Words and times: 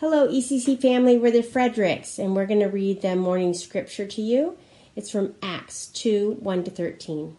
Hello, 0.00 0.26
ECC 0.26 0.80
family. 0.80 1.18
We're 1.18 1.30
the 1.30 1.42
Fredericks, 1.42 2.18
and 2.18 2.34
we're 2.34 2.46
going 2.46 2.60
to 2.60 2.68
read 2.68 3.02
the 3.02 3.14
morning 3.16 3.52
scripture 3.52 4.06
to 4.06 4.22
you. 4.22 4.56
It's 4.96 5.10
from 5.10 5.34
Acts 5.42 5.88
2 5.88 6.38
1 6.40 6.64
to 6.64 6.70
13. 6.70 7.36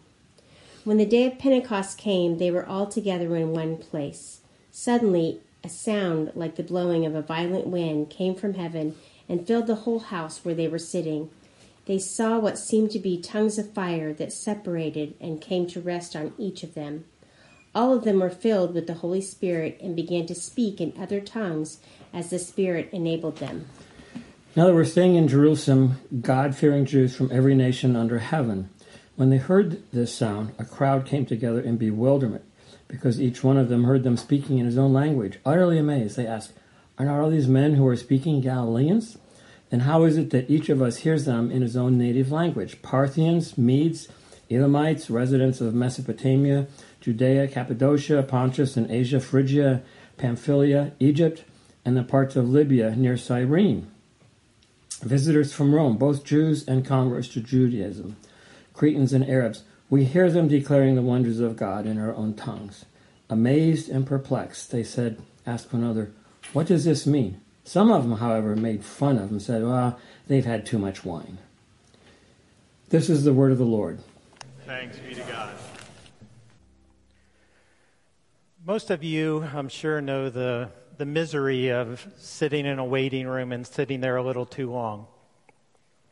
When 0.84 0.96
the 0.96 1.04
day 1.04 1.26
of 1.26 1.40
Pentecost 1.40 1.98
came, 1.98 2.38
they 2.38 2.52
were 2.52 2.64
all 2.64 2.86
together 2.86 3.34
in 3.34 3.50
one 3.52 3.78
place. 3.78 4.42
Suddenly, 4.70 5.40
a 5.64 5.68
sound 5.68 6.30
like 6.36 6.54
the 6.54 6.62
blowing 6.62 7.04
of 7.04 7.16
a 7.16 7.20
violent 7.20 7.66
wind 7.66 8.10
came 8.10 8.36
from 8.36 8.54
heaven 8.54 8.94
and 9.28 9.44
filled 9.44 9.66
the 9.66 9.82
whole 9.82 9.98
house 9.98 10.44
where 10.44 10.54
they 10.54 10.68
were 10.68 10.78
sitting. 10.78 11.30
They 11.86 11.98
saw 11.98 12.38
what 12.38 12.60
seemed 12.60 12.92
to 12.92 13.00
be 13.00 13.20
tongues 13.20 13.58
of 13.58 13.72
fire 13.72 14.12
that 14.12 14.32
separated 14.32 15.16
and 15.20 15.40
came 15.40 15.66
to 15.66 15.80
rest 15.80 16.14
on 16.14 16.32
each 16.38 16.62
of 16.62 16.74
them. 16.74 17.06
All 17.74 17.94
of 17.94 18.04
them 18.04 18.20
were 18.20 18.30
filled 18.30 18.74
with 18.74 18.86
the 18.86 18.94
Holy 18.94 19.22
Spirit 19.22 19.78
and 19.82 19.96
began 19.96 20.26
to 20.26 20.34
speak 20.34 20.80
in 20.80 20.92
other 21.00 21.20
tongues 21.20 21.78
as 22.12 22.28
the 22.28 22.38
Spirit 22.38 22.90
enabled 22.92 23.38
them. 23.38 23.66
Now 24.54 24.66
there 24.66 24.74
were 24.74 24.84
staying 24.84 25.14
in 25.14 25.28
Jerusalem 25.28 25.98
God 26.20 26.54
fearing 26.54 26.84
Jews 26.84 27.16
from 27.16 27.30
every 27.32 27.54
nation 27.54 27.96
under 27.96 28.18
heaven. 28.18 28.68
When 29.16 29.30
they 29.30 29.38
heard 29.38 29.82
this 29.92 30.14
sound, 30.14 30.52
a 30.58 30.64
crowd 30.64 31.06
came 31.06 31.24
together 31.24 31.60
in 31.60 31.78
bewilderment, 31.78 32.44
because 32.88 33.20
each 33.20 33.42
one 33.42 33.56
of 33.56 33.70
them 33.70 33.84
heard 33.84 34.02
them 34.02 34.18
speaking 34.18 34.58
in 34.58 34.66
his 34.66 34.76
own 34.76 34.92
language. 34.92 35.38
Utterly 35.46 35.78
amazed, 35.78 36.16
they 36.16 36.26
asked, 36.26 36.52
Are 36.98 37.06
not 37.06 37.20
all 37.20 37.30
these 37.30 37.48
men 37.48 37.74
who 37.74 37.86
are 37.86 37.96
speaking 37.96 38.42
Galileans? 38.42 39.16
Then 39.70 39.80
how 39.80 40.04
is 40.04 40.18
it 40.18 40.28
that 40.30 40.50
each 40.50 40.68
of 40.68 40.82
us 40.82 40.98
hears 40.98 41.24
them 41.24 41.50
in 41.50 41.62
his 41.62 41.76
own 41.76 41.96
native 41.96 42.30
language? 42.30 42.82
Parthians, 42.82 43.56
Medes, 43.56 44.08
Elamites, 44.50 45.08
residents 45.08 45.62
of 45.62 45.72
Mesopotamia, 45.74 46.66
Judea, 47.02 47.48
Cappadocia, 47.48 48.22
Pontus, 48.22 48.76
and 48.76 48.88
Asia, 48.90 49.18
Phrygia, 49.18 49.82
Pamphylia, 50.16 50.92
Egypt, 51.00 51.42
and 51.84 51.96
the 51.96 52.04
parts 52.04 52.36
of 52.36 52.48
Libya 52.48 52.94
near 52.94 53.16
Cyrene. 53.16 53.90
Visitors 55.02 55.52
from 55.52 55.74
Rome, 55.74 55.96
both 55.96 56.24
Jews 56.24 56.66
and 56.66 56.86
converts 56.86 57.26
to 57.28 57.40
Judaism, 57.40 58.16
Cretans 58.72 59.12
and 59.12 59.28
Arabs, 59.28 59.64
we 59.90 60.04
hear 60.04 60.30
them 60.30 60.46
declaring 60.46 60.94
the 60.94 61.02
wonders 61.02 61.40
of 61.40 61.56
God 61.56 61.86
in 61.86 61.98
our 61.98 62.14
own 62.14 62.34
tongues. 62.34 62.84
Amazed 63.28 63.88
and 63.88 64.06
perplexed, 64.06 64.70
they 64.70 64.84
said, 64.84 65.20
asked 65.44 65.72
one 65.72 65.82
another, 65.82 66.12
What 66.52 66.68
does 66.68 66.84
this 66.84 67.04
mean? 67.04 67.40
Some 67.64 67.90
of 67.90 68.04
them, 68.04 68.18
however, 68.18 68.54
made 68.54 68.84
fun 68.84 69.16
of 69.16 69.24
him 69.24 69.30
and 69.30 69.42
said, 69.42 69.64
Well, 69.64 69.98
they've 70.28 70.44
had 70.44 70.64
too 70.64 70.78
much 70.78 71.04
wine. 71.04 71.38
This 72.90 73.10
is 73.10 73.24
the 73.24 73.34
word 73.34 73.50
of 73.50 73.58
the 73.58 73.64
Lord. 73.64 73.98
Thanks 74.66 74.98
be 74.98 75.14
to 75.14 75.22
God. 75.22 75.52
Most 78.64 78.92
of 78.92 79.02
you, 79.02 79.42
I'm 79.42 79.68
sure, 79.68 80.00
know 80.00 80.30
the, 80.30 80.70
the 80.96 81.04
misery 81.04 81.70
of 81.70 82.06
sitting 82.18 82.64
in 82.64 82.78
a 82.78 82.84
waiting 82.84 83.26
room 83.26 83.50
and 83.50 83.66
sitting 83.66 84.00
there 84.00 84.14
a 84.14 84.22
little 84.22 84.46
too 84.46 84.70
long. 84.70 85.08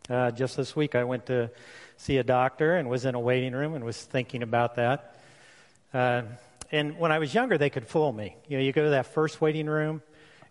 Uh, 0.08 0.32
just 0.32 0.56
this 0.56 0.74
week, 0.74 0.96
I 0.96 1.04
went 1.04 1.26
to 1.26 1.52
see 1.96 2.16
a 2.16 2.24
doctor 2.24 2.74
and 2.74 2.88
was 2.88 3.04
in 3.04 3.14
a 3.14 3.20
waiting 3.20 3.52
room 3.52 3.74
and 3.74 3.84
was 3.84 4.02
thinking 4.02 4.42
about 4.42 4.74
that. 4.74 5.14
Uh, 5.94 6.22
and 6.72 6.98
when 6.98 7.12
I 7.12 7.20
was 7.20 7.32
younger, 7.32 7.56
they 7.56 7.70
could 7.70 7.86
fool 7.86 8.12
me. 8.12 8.34
You 8.48 8.58
know, 8.58 8.64
you 8.64 8.72
go 8.72 8.82
to 8.82 8.90
that 8.90 9.06
first 9.06 9.40
waiting 9.40 9.66
room, 9.66 10.02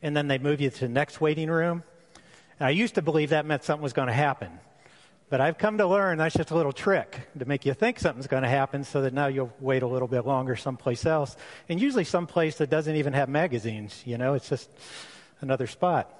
and 0.01 0.15
then 0.15 0.29
they 0.29 0.37
move 0.37 0.61
you 0.61 0.69
to 0.69 0.79
the 0.79 0.87
next 0.87 1.19
waiting 1.19 1.49
room. 1.49 1.83
And 2.61 2.67
I 2.67 2.69
used 2.69 2.95
to 2.95 3.01
believe 3.01 3.31
that 3.31 3.45
meant 3.45 3.65
something 3.65 3.83
was 3.83 3.91
going 3.91 4.07
to 4.07 4.13
happen. 4.13 4.57
But 5.29 5.41
I've 5.41 5.59
come 5.59 5.77
to 5.77 5.85
learn 5.85 6.17
that's 6.17 6.35
just 6.35 6.49
a 6.49 6.55
little 6.55 6.71
trick 6.71 7.19
to 7.37 7.45
make 7.45 7.65
you 7.65 7.75
think 7.75 7.99
something's 7.99 8.25
going 8.25 8.43
to 8.43 8.49
happen 8.49 8.83
so 8.83 9.01
that 9.03 9.13
now 9.13 9.27
you'll 9.27 9.53
wait 9.59 9.83
a 9.83 9.87
little 9.87 10.07
bit 10.07 10.25
longer 10.25 10.55
someplace 10.55 11.05
else. 11.05 11.37
And 11.67 11.79
usually 11.79 12.03
someplace 12.03 12.57
that 12.57 12.71
doesn't 12.71 12.95
even 12.95 13.13
have 13.13 13.29
magazines, 13.29 14.01
you 14.05 14.17
know, 14.17 14.33
it's 14.33 14.49
just 14.49 14.69
another 15.41 15.67
spot. 15.67 16.11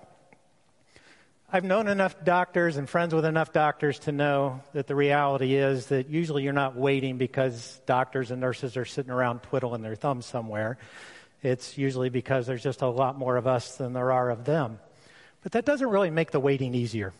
I've 1.51 1.63
known 1.63 1.87
enough 1.87 2.23
doctors 2.23 2.77
and 2.77 2.87
friends 2.87 3.15
with 3.15 3.25
enough 3.25 3.51
doctors 3.51 3.97
to 3.99 4.11
know 4.11 4.61
that 4.73 4.85
the 4.85 4.93
reality 4.93 5.55
is 5.55 5.87
that 5.87 6.07
usually 6.07 6.43
you're 6.43 6.53
not 6.53 6.75
waiting 6.75 7.17
because 7.17 7.81
doctors 7.87 8.29
and 8.29 8.39
nurses 8.39 8.77
are 8.77 8.85
sitting 8.85 9.11
around 9.11 9.39
twiddling 9.39 9.81
their 9.81 9.95
thumbs 9.95 10.27
somewhere. 10.27 10.77
It's 11.41 11.75
usually 11.75 12.09
because 12.09 12.45
there's 12.45 12.61
just 12.61 12.83
a 12.83 12.87
lot 12.87 13.17
more 13.17 13.37
of 13.37 13.47
us 13.47 13.77
than 13.77 13.93
there 13.93 14.11
are 14.11 14.29
of 14.29 14.45
them. 14.45 14.77
But 15.41 15.53
that 15.53 15.65
doesn't 15.65 15.89
really 15.89 16.11
make 16.11 16.29
the 16.29 16.39
waiting 16.39 16.75
easier. 16.75 17.13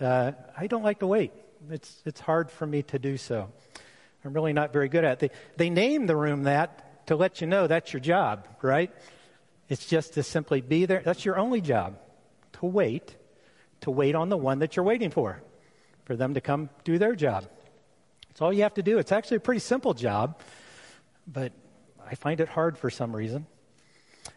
Uh, 0.00 0.32
I 0.56 0.66
don't 0.66 0.82
like 0.82 1.00
to 1.00 1.06
wait. 1.06 1.32
It's, 1.70 2.02
it's 2.04 2.20
hard 2.20 2.50
for 2.50 2.66
me 2.66 2.82
to 2.84 2.98
do 2.98 3.16
so. 3.16 3.50
I'm 4.24 4.32
really 4.32 4.52
not 4.52 4.72
very 4.72 4.88
good 4.88 5.04
at 5.04 5.22
it. 5.22 5.30
They, 5.56 5.64
they 5.66 5.70
name 5.70 6.06
the 6.06 6.16
room 6.16 6.44
that 6.44 7.06
to 7.06 7.16
let 7.16 7.40
you 7.40 7.46
know 7.46 7.66
that's 7.66 7.92
your 7.92 8.00
job, 8.00 8.48
right? 8.62 8.90
It's 9.68 9.86
just 9.86 10.14
to 10.14 10.22
simply 10.22 10.60
be 10.60 10.86
there. 10.86 11.02
That's 11.04 11.24
your 11.24 11.38
only 11.38 11.60
job, 11.60 11.98
to 12.54 12.66
wait, 12.66 13.16
to 13.82 13.90
wait 13.90 14.14
on 14.14 14.28
the 14.28 14.36
one 14.36 14.60
that 14.60 14.76
you're 14.76 14.84
waiting 14.84 15.10
for, 15.10 15.42
for 16.04 16.16
them 16.16 16.34
to 16.34 16.40
come 16.40 16.70
do 16.84 16.98
their 16.98 17.14
job. 17.14 17.46
That's 18.28 18.40
all 18.40 18.52
you 18.52 18.62
have 18.62 18.74
to 18.74 18.82
do. 18.82 18.98
It's 18.98 19.12
actually 19.12 19.38
a 19.38 19.40
pretty 19.40 19.60
simple 19.60 19.94
job, 19.94 20.40
but 21.26 21.52
I 22.04 22.14
find 22.14 22.40
it 22.40 22.48
hard 22.48 22.76
for 22.76 22.90
some 22.90 23.14
reason. 23.14 23.46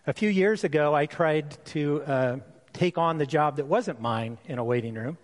A 0.05 0.13
few 0.13 0.29
years 0.29 0.63
ago, 0.63 0.93
I 0.93 1.05
tried 1.05 1.57
to 1.67 2.03
uh, 2.03 2.37
take 2.73 2.97
on 2.97 3.17
the 3.17 3.25
job 3.25 3.57
that 3.57 3.67
wasn't 3.67 4.01
mine 4.01 4.37
in 4.45 4.59
a 4.59 4.63
waiting 4.63 4.93
room. 4.93 5.17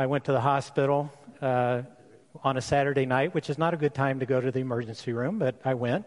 I 0.00 0.06
went 0.06 0.26
to 0.26 0.32
the 0.32 0.40
hospital 0.40 1.12
uh, 1.42 1.82
on 2.44 2.56
a 2.56 2.60
Saturday 2.60 3.04
night, 3.04 3.34
which 3.34 3.50
is 3.50 3.58
not 3.58 3.74
a 3.74 3.76
good 3.76 3.94
time 3.94 4.20
to 4.20 4.26
go 4.26 4.40
to 4.40 4.52
the 4.52 4.60
emergency 4.60 5.12
room, 5.12 5.40
but 5.40 5.56
I 5.64 5.74
went. 5.74 6.06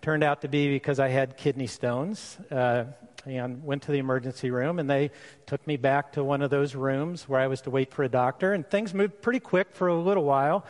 Turned 0.00 0.24
out 0.24 0.40
to 0.40 0.48
be 0.48 0.68
because 0.70 0.98
I 0.98 1.08
had 1.08 1.36
kidney 1.36 1.66
stones. 1.66 2.38
Uh, 2.50 2.84
and 3.26 3.62
went 3.64 3.82
to 3.82 3.92
the 3.92 3.98
emergency 3.98 4.50
room, 4.50 4.78
and 4.78 4.88
they 4.88 5.10
took 5.46 5.66
me 5.66 5.76
back 5.76 6.12
to 6.12 6.24
one 6.24 6.40
of 6.40 6.48
those 6.48 6.74
rooms 6.74 7.28
where 7.28 7.40
I 7.40 7.48
was 7.48 7.60
to 7.62 7.70
wait 7.70 7.92
for 7.92 8.04
a 8.04 8.08
doctor. 8.08 8.54
And 8.54 8.66
things 8.66 8.94
moved 8.94 9.20
pretty 9.20 9.40
quick 9.40 9.74
for 9.74 9.88
a 9.88 10.00
little 10.00 10.24
while. 10.24 10.64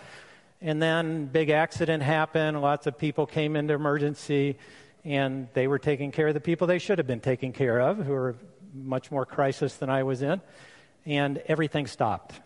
And 0.61 0.83
then 0.83 1.27
big 1.27 1.51
accident 1.51 2.03
happened. 2.03 2.61
Lots 2.63 2.87
of 2.89 2.99
people 2.99 3.27
came 3.27 3.55
into 3.55 3.75
emergency, 3.75 4.57
and 5.05 5.49
they 5.53 5.69
were 5.69 5.79
taking 5.79 6.11
care 6.11 6.29
of 6.29 6.35
the 6.35 6.41
people 6.41 6.67
they 6.67 6.79
should 6.79 6.99
have 6.99 7.07
been 7.07 7.21
taking 7.21 7.53
care 7.53 7.79
of, 7.79 7.99
who 7.99 8.13
were 8.13 8.37
much 8.75 9.13
more 9.13 9.25
crisis 9.25 9.77
than 9.77 9.89
I 9.89 10.03
was 10.03 10.23
in. 10.23 10.41
And 11.05 11.39
everything 11.47 11.87
stopped. 11.87 12.41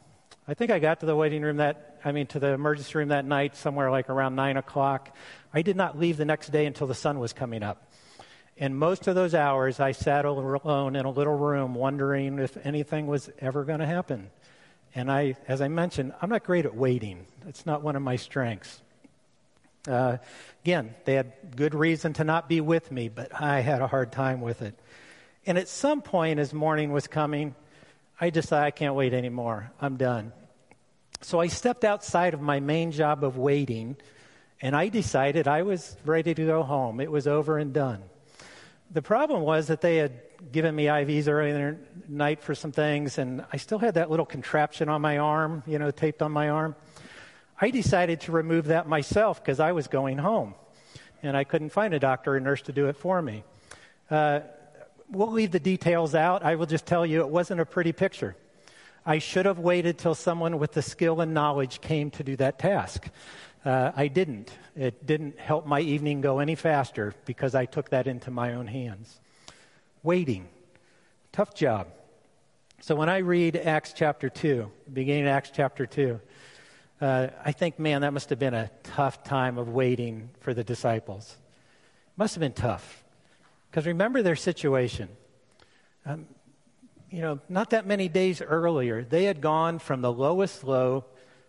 I 0.50 0.54
think 0.54 0.72
I 0.72 0.80
got 0.80 0.98
to 0.98 1.06
the 1.06 1.14
waiting 1.14 1.42
room 1.42 1.58
that, 1.58 2.00
I 2.04 2.10
mean, 2.10 2.26
to 2.26 2.40
the 2.40 2.48
emergency 2.48 2.98
room 2.98 3.10
that 3.10 3.24
night 3.24 3.54
somewhere 3.54 3.88
like 3.88 4.10
around 4.10 4.34
9 4.34 4.56
o'clock. 4.56 5.16
I 5.54 5.62
did 5.62 5.76
not 5.76 5.96
leave 5.96 6.16
the 6.16 6.24
next 6.24 6.48
day 6.48 6.66
until 6.66 6.88
the 6.88 6.94
sun 6.94 7.20
was 7.20 7.32
coming 7.32 7.62
up. 7.62 7.88
And 8.58 8.76
most 8.76 9.06
of 9.06 9.14
those 9.14 9.32
hours, 9.32 9.78
I 9.78 9.92
sat 9.92 10.24
alone 10.24 10.96
in 10.96 11.06
a 11.06 11.10
little 11.10 11.36
room 11.36 11.76
wondering 11.76 12.40
if 12.40 12.56
anything 12.66 13.06
was 13.06 13.30
ever 13.38 13.62
going 13.62 13.78
to 13.78 13.86
happen. 13.86 14.28
And 14.92 15.08
I, 15.08 15.36
as 15.46 15.60
I 15.60 15.68
mentioned, 15.68 16.14
I'm 16.20 16.30
not 16.30 16.42
great 16.42 16.64
at 16.64 16.74
waiting. 16.74 17.26
It's 17.46 17.64
not 17.64 17.82
one 17.82 17.94
of 17.94 18.02
my 18.02 18.16
strengths. 18.16 18.82
Uh, 19.86 20.16
again, 20.64 20.96
they 21.04 21.14
had 21.14 21.32
good 21.54 21.76
reason 21.76 22.12
to 22.14 22.24
not 22.24 22.48
be 22.48 22.60
with 22.60 22.90
me, 22.90 23.08
but 23.08 23.40
I 23.40 23.60
had 23.60 23.82
a 23.82 23.86
hard 23.86 24.10
time 24.10 24.40
with 24.40 24.62
it. 24.62 24.76
And 25.46 25.56
at 25.56 25.68
some 25.68 26.02
point, 26.02 26.40
as 26.40 26.52
morning 26.52 26.90
was 26.90 27.06
coming, 27.06 27.54
I 28.22 28.28
just 28.28 28.48
decided 28.48 28.66
I 28.66 28.70
can't 28.70 28.94
wait 28.94 29.14
anymore. 29.14 29.72
I'm 29.80 29.96
done. 29.96 30.32
So 31.22 31.40
I 31.40 31.46
stepped 31.46 31.84
outside 31.84 32.34
of 32.34 32.42
my 32.42 32.60
main 32.60 32.92
job 32.92 33.24
of 33.24 33.38
waiting, 33.38 33.96
and 34.60 34.76
I 34.76 34.88
decided 34.88 35.48
I 35.48 35.62
was 35.62 35.96
ready 36.04 36.34
to 36.34 36.46
go 36.46 36.62
home. 36.62 37.00
It 37.00 37.10
was 37.10 37.26
over 37.26 37.56
and 37.56 37.72
done. 37.72 38.02
The 38.90 39.00
problem 39.00 39.40
was 39.40 39.68
that 39.68 39.80
they 39.80 39.96
had 39.96 40.20
given 40.52 40.74
me 40.74 40.84
IVs 40.84 41.28
earlier 41.28 41.68
in 41.68 41.78
the 42.08 42.12
night 42.12 42.42
for 42.42 42.54
some 42.54 42.72
things, 42.72 43.16
and 43.16 43.42
I 43.54 43.56
still 43.56 43.78
had 43.78 43.94
that 43.94 44.10
little 44.10 44.26
contraption 44.26 44.90
on 44.90 45.00
my 45.00 45.16
arm, 45.16 45.62
you 45.66 45.78
know, 45.78 45.90
taped 45.90 46.20
on 46.20 46.30
my 46.30 46.50
arm. 46.50 46.76
I 47.58 47.70
decided 47.70 48.20
to 48.22 48.32
remove 48.32 48.66
that 48.66 48.86
myself 48.86 49.42
because 49.42 49.60
I 49.60 49.72
was 49.72 49.88
going 49.88 50.18
home, 50.18 50.54
and 51.22 51.38
I 51.38 51.44
couldn't 51.44 51.70
find 51.70 51.94
a 51.94 51.98
doctor 51.98 52.36
or 52.36 52.40
nurse 52.40 52.60
to 52.62 52.72
do 52.72 52.88
it 52.88 52.96
for 52.96 53.22
me. 53.22 53.44
Uh, 54.10 54.40
we'll 55.10 55.32
leave 55.32 55.50
the 55.50 55.60
details 55.60 56.14
out. 56.14 56.42
I 56.42 56.54
will 56.54 56.66
just 56.66 56.86
tell 56.86 57.04
you 57.04 57.20
it 57.20 57.28
wasn't 57.28 57.60
a 57.60 57.66
pretty 57.66 57.92
picture. 57.92 58.36
I 59.04 59.18
should 59.18 59.46
have 59.46 59.58
waited 59.58 59.98
till 59.98 60.14
someone 60.14 60.58
with 60.58 60.72
the 60.72 60.82
skill 60.82 61.20
and 61.20 61.32
knowledge 61.32 61.80
came 61.80 62.10
to 62.12 62.22
do 62.22 62.36
that 62.36 62.58
task. 62.58 63.08
Uh, 63.64 63.92
I 63.94 64.08
didn't. 64.08 64.52
It 64.76 65.06
didn't 65.06 65.38
help 65.38 65.66
my 65.66 65.80
evening 65.80 66.20
go 66.20 66.38
any 66.38 66.54
faster 66.54 67.14
because 67.24 67.54
I 67.54 67.66
took 67.66 67.90
that 67.90 68.06
into 68.06 68.30
my 68.30 68.54
own 68.54 68.66
hands. 68.66 69.20
Waiting. 70.02 70.48
Tough 71.32 71.54
job. 71.54 71.88
So 72.80 72.94
when 72.94 73.08
I 73.08 73.18
read 73.18 73.56
Acts 73.56 73.92
chapter 73.94 74.30
2, 74.30 74.70
beginning 74.92 75.26
Acts 75.26 75.50
chapter 75.52 75.84
2, 75.84 76.18
uh, 77.00 77.28
I 77.44 77.52
think, 77.52 77.78
man, 77.78 78.02
that 78.02 78.12
must 78.12 78.30
have 78.30 78.38
been 78.38 78.54
a 78.54 78.70
tough 78.82 79.22
time 79.24 79.58
of 79.58 79.68
waiting 79.68 80.30
for 80.40 80.54
the 80.54 80.64
disciples. 80.64 81.36
Must 82.16 82.34
have 82.34 82.40
been 82.40 82.52
tough. 82.52 83.04
Because 83.70 83.86
remember 83.86 84.22
their 84.22 84.36
situation. 84.36 85.08
Um, 86.04 86.26
you 87.10 87.22
know, 87.22 87.40
not 87.48 87.70
that 87.70 87.86
many 87.86 88.08
days 88.08 88.40
earlier, 88.42 89.04
they 89.04 89.24
had 89.24 89.40
gone 89.40 89.78
from 89.78 90.00
the 90.00 90.12
lowest 90.12 90.64
low 90.64 91.04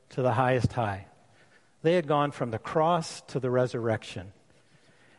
to 0.09 0.21
the 0.21 0.33
highest 0.33 0.73
high. 0.73 1.07
They 1.83 1.93
had 1.93 2.07
gone 2.07 2.31
from 2.31 2.51
the 2.51 2.59
cross 2.59 3.21
to 3.27 3.39
the 3.39 3.49
resurrection. 3.49 4.33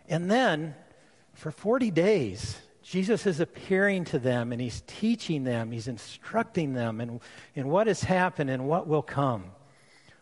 And 0.08 0.31
then, 0.31 0.75
for 1.32 1.50
40 1.50 1.90
days, 1.90 2.56
Jesus 2.82 3.26
is 3.26 3.40
appearing 3.40 4.04
to 4.06 4.19
them 4.19 4.52
and 4.52 4.60
he's 4.60 4.82
teaching 4.87 5.44
them, 5.44 5.70
he's 5.70 5.88
instructing 5.88 6.72
them 6.75 7.00
in, 7.00 7.20
in 7.54 7.69
what 7.69 7.87
has 7.87 8.02
happened 8.02 8.50
and 8.50 8.66
what 8.66 8.87
will 8.87 9.02
come. 9.02 9.44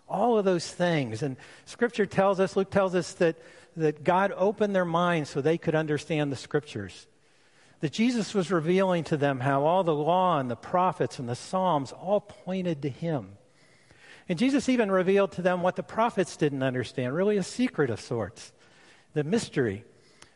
All 0.08 0.38
of 0.38 0.44
those 0.44 0.70
things. 0.70 1.22
And 1.22 1.36
scripture 1.64 2.06
tells 2.06 2.40
us, 2.40 2.56
Luke 2.56 2.70
tells 2.70 2.94
us 2.94 3.12
that, 3.14 3.36
that 3.76 4.04
God 4.04 4.32
opened 4.36 4.74
their 4.74 4.84
minds 4.84 5.30
so 5.30 5.40
they 5.40 5.58
could 5.58 5.74
understand 5.74 6.30
the 6.30 6.36
scriptures. 6.36 7.06
That 7.80 7.92
Jesus 7.92 8.34
was 8.34 8.50
revealing 8.50 9.04
to 9.04 9.16
them 9.16 9.40
how 9.40 9.64
all 9.64 9.84
the 9.84 9.94
law 9.94 10.38
and 10.38 10.50
the 10.50 10.56
prophets 10.56 11.18
and 11.18 11.28
the 11.28 11.34
Psalms 11.34 11.92
all 11.92 12.20
pointed 12.20 12.82
to 12.82 12.88
him. 12.88 13.38
And 14.28 14.38
Jesus 14.38 14.68
even 14.68 14.90
revealed 14.90 15.32
to 15.32 15.42
them 15.42 15.62
what 15.62 15.76
the 15.76 15.82
prophets 15.82 16.36
didn't 16.36 16.62
understand, 16.62 17.14
really 17.14 17.36
a 17.36 17.42
secret 17.42 17.90
of 17.90 18.00
sorts, 18.00 18.52
the 19.14 19.24
mystery 19.24 19.84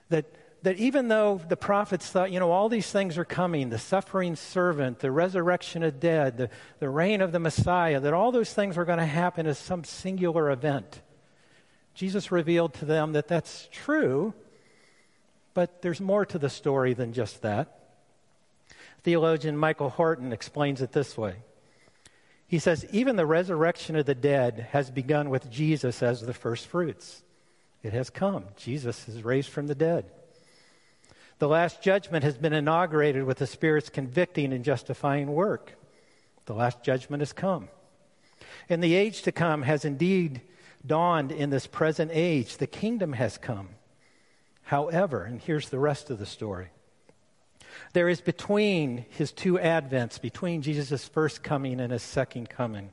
that 0.08 0.26
that 0.64 0.78
even 0.78 1.08
though 1.08 1.42
the 1.46 1.58
prophets 1.58 2.08
thought, 2.08 2.32
you 2.32 2.40
know, 2.40 2.50
all 2.50 2.70
these 2.70 2.90
things 2.90 3.18
are 3.18 3.24
coming 3.24 3.68
the 3.68 3.78
suffering 3.78 4.34
servant, 4.34 4.98
the 4.98 5.12
resurrection 5.12 5.82
of 5.82 6.00
dead, 6.00 6.38
the, 6.38 6.48
the 6.78 6.88
reign 6.88 7.20
of 7.20 7.32
the 7.32 7.38
Messiah 7.38 8.00
that 8.00 8.14
all 8.14 8.32
those 8.32 8.52
things 8.52 8.78
were 8.78 8.86
going 8.86 8.98
to 8.98 9.04
happen 9.04 9.46
as 9.46 9.58
some 9.58 9.84
singular 9.84 10.50
event. 10.50 11.02
Jesus 11.94 12.32
revealed 12.32 12.74
to 12.74 12.84
them 12.84 13.12
that 13.12 13.28
that's 13.28 13.68
true, 13.70 14.34
but 15.54 15.82
there's 15.82 16.00
more 16.00 16.26
to 16.26 16.38
the 16.38 16.50
story 16.50 16.92
than 16.92 17.12
just 17.12 17.42
that. 17.42 17.80
Theologian 19.04 19.56
Michael 19.56 19.90
Horton 19.90 20.32
explains 20.32 20.82
it 20.82 20.92
this 20.92 21.16
way. 21.16 21.36
He 22.46 22.58
says, 22.58 22.86
even 22.90 23.16
the 23.16 23.26
resurrection 23.26 23.96
of 23.96 24.06
the 24.06 24.14
dead 24.14 24.68
has 24.72 24.90
begun 24.90 25.30
with 25.30 25.50
Jesus 25.50 26.02
as 26.02 26.20
the 26.20 26.34
first 26.34 26.66
fruits. 26.66 27.22
It 27.82 27.92
has 27.92 28.10
come. 28.10 28.44
Jesus 28.56 29.08
is 29.08 29.24
raised 29.24 29.50
from 29.50 29.66
the 29.66 29.74
dead. 29.74 30.06
The 31.38 31.48
last 31.48 31.82
judgment 31.82 32.24
has 32.24 32.38
been 32.38 32.52
inaugurated 32.52 33.24
with 33.24 33.38
the 33.38 33.46
Spirit's 33.46 33.90
convicting 33.90 34.52
and 34.52 34.64
justifying 34.64 35.32
work. 35.32 35.72
The 36.46 36.54
last 36.54 36.82
judgment 36.82 37.20
has 37.20 37.32
come. 37.32 37.68
And 38.68 38.82
the 38.82 38.94
age 38.94 39.22
to 39.22 39.32
come 39.32 39.62
has 39.62 39.84
indeed 39.84 40.40
dawned 40.86 41.32
in 41.32 41.50
this 41.50 41.66
present 41.66 42.10
age. 42.14 42.56
The 42.56 42.66
kingdom 42.66 43.12
has 43.14 43.38
come. 43.38 43.70
However, 44.62 45.24
and 45.24 45.40
here's 45.40 45.68
the 45.68 45.78
rest 45.78 46.10
of 46.10 46.18
the 46.18 46.26
story 46.26 46.68
there 47.92 48.08
is 48.08 48.20
between 48.20 49.04
his 49.10 49.32
two 49.32 49.54
advents, 49.54 50.20
between 50.20 50.62
Jesus' 50.62 51.08
first 51.08 51.42
coming 51.42 51.80
and 51.80 51.92
his 51.92 52.02
second 52.02 52.48
coming, 52.48 52.90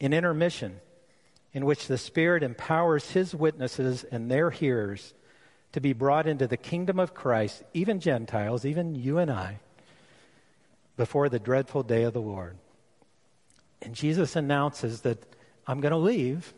an 0.00 0.12
intermission 0.12 0.80
in 1.52 1.64
which 1.64 1.86
the 1.86 1.98
Spirit 1.98 2.42
empowers 2.42 3.10
his 3.10 3.34
witnesses 3.34 4.04
and 4.04 4.30
their 4.30 4.50
hearers 4.50 5.14
to 5.72 5.80
be 5.80 5.92
brought 5.92 6.26
into 6.26 6.46
the 6.46 6.56
kingdom 6.56 6.98
of 6.98 7.14
Christ, 7.14 7.62
even 7.74 8.00
Gentiles, 8.00 8.64
even 8.64 8.94
you 8.94 9.18
and 9.18 9.30
I, 9.30 9.60
before 10.96 11.28
the 11.28 11.38
dreadful 11.38 11.82
day 11.82 12.02
of 12.02 12.12
the 12.12 12.20
Lord. 12.20 12.56
And 13.82 13.94
Jesus 13.94 14.34
announces 14.34 15.02
that 15.02 15.24
I'm 15.66 15.80
going 15.80 15.92
to 15.92 15.98
leave 15.98 16.52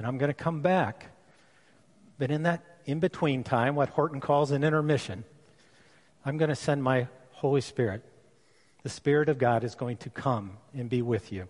and 0.00 0.06
I'm 0.06 0.16
going 0.16 0.30
to 0.30 0.34
come 0.34 0.62
back. 0.62 1.08
But 2.18 2.30
in 2.30 2.44
that 2.44 2.64
in 2.86 3.00
between 3.00 3.44
time, 3.44 3.74
what 3.74 3.90
Horton 3.90 4.18
calls 4.18 4.50
an 4.50 4.64
intermission, 4.64 5.24
I'm 6.24 6.38
going 6.38 6.48
to 6.48 6.56
send 6.56 6.82
my 6.82 7.06
Holy 7.32 7.60
Spirit. 7.60 8.02
The 8.82 8.88
Spirit 8.88 9.28
of 9.28 9.36
God 9.36 9.62
is 9.62 9.74
going 9.74 9.98
to 9.98 10.08
come 10.08 10.52
and 10.72 10.88
be 10.88 11.02
with 11.02 11.32
you. 11.32 11.48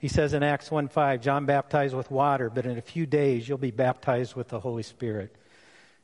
He 0.00 0.08
says 0.08 0.34
in 0.34 0.42
Acts 0.42 0.72
1 0.72 0.88
5, 0.88 1.20
John 1.20 1.46
baptized 1.46 1.94
with 1.94 2.10
water, 2.10 2.50
but 2.50 2.66
in 2.66 2.78
a 2.78 2.82
few 2.82 3.06
days 3.06 3.48
you'll 3.48 3.58
be 3.58 3.70
baptized 3.70 4.34
with 4.34 4.48
the 4.48 4.58
Holy 4.58 4.82
Spirit. 4.82 5.36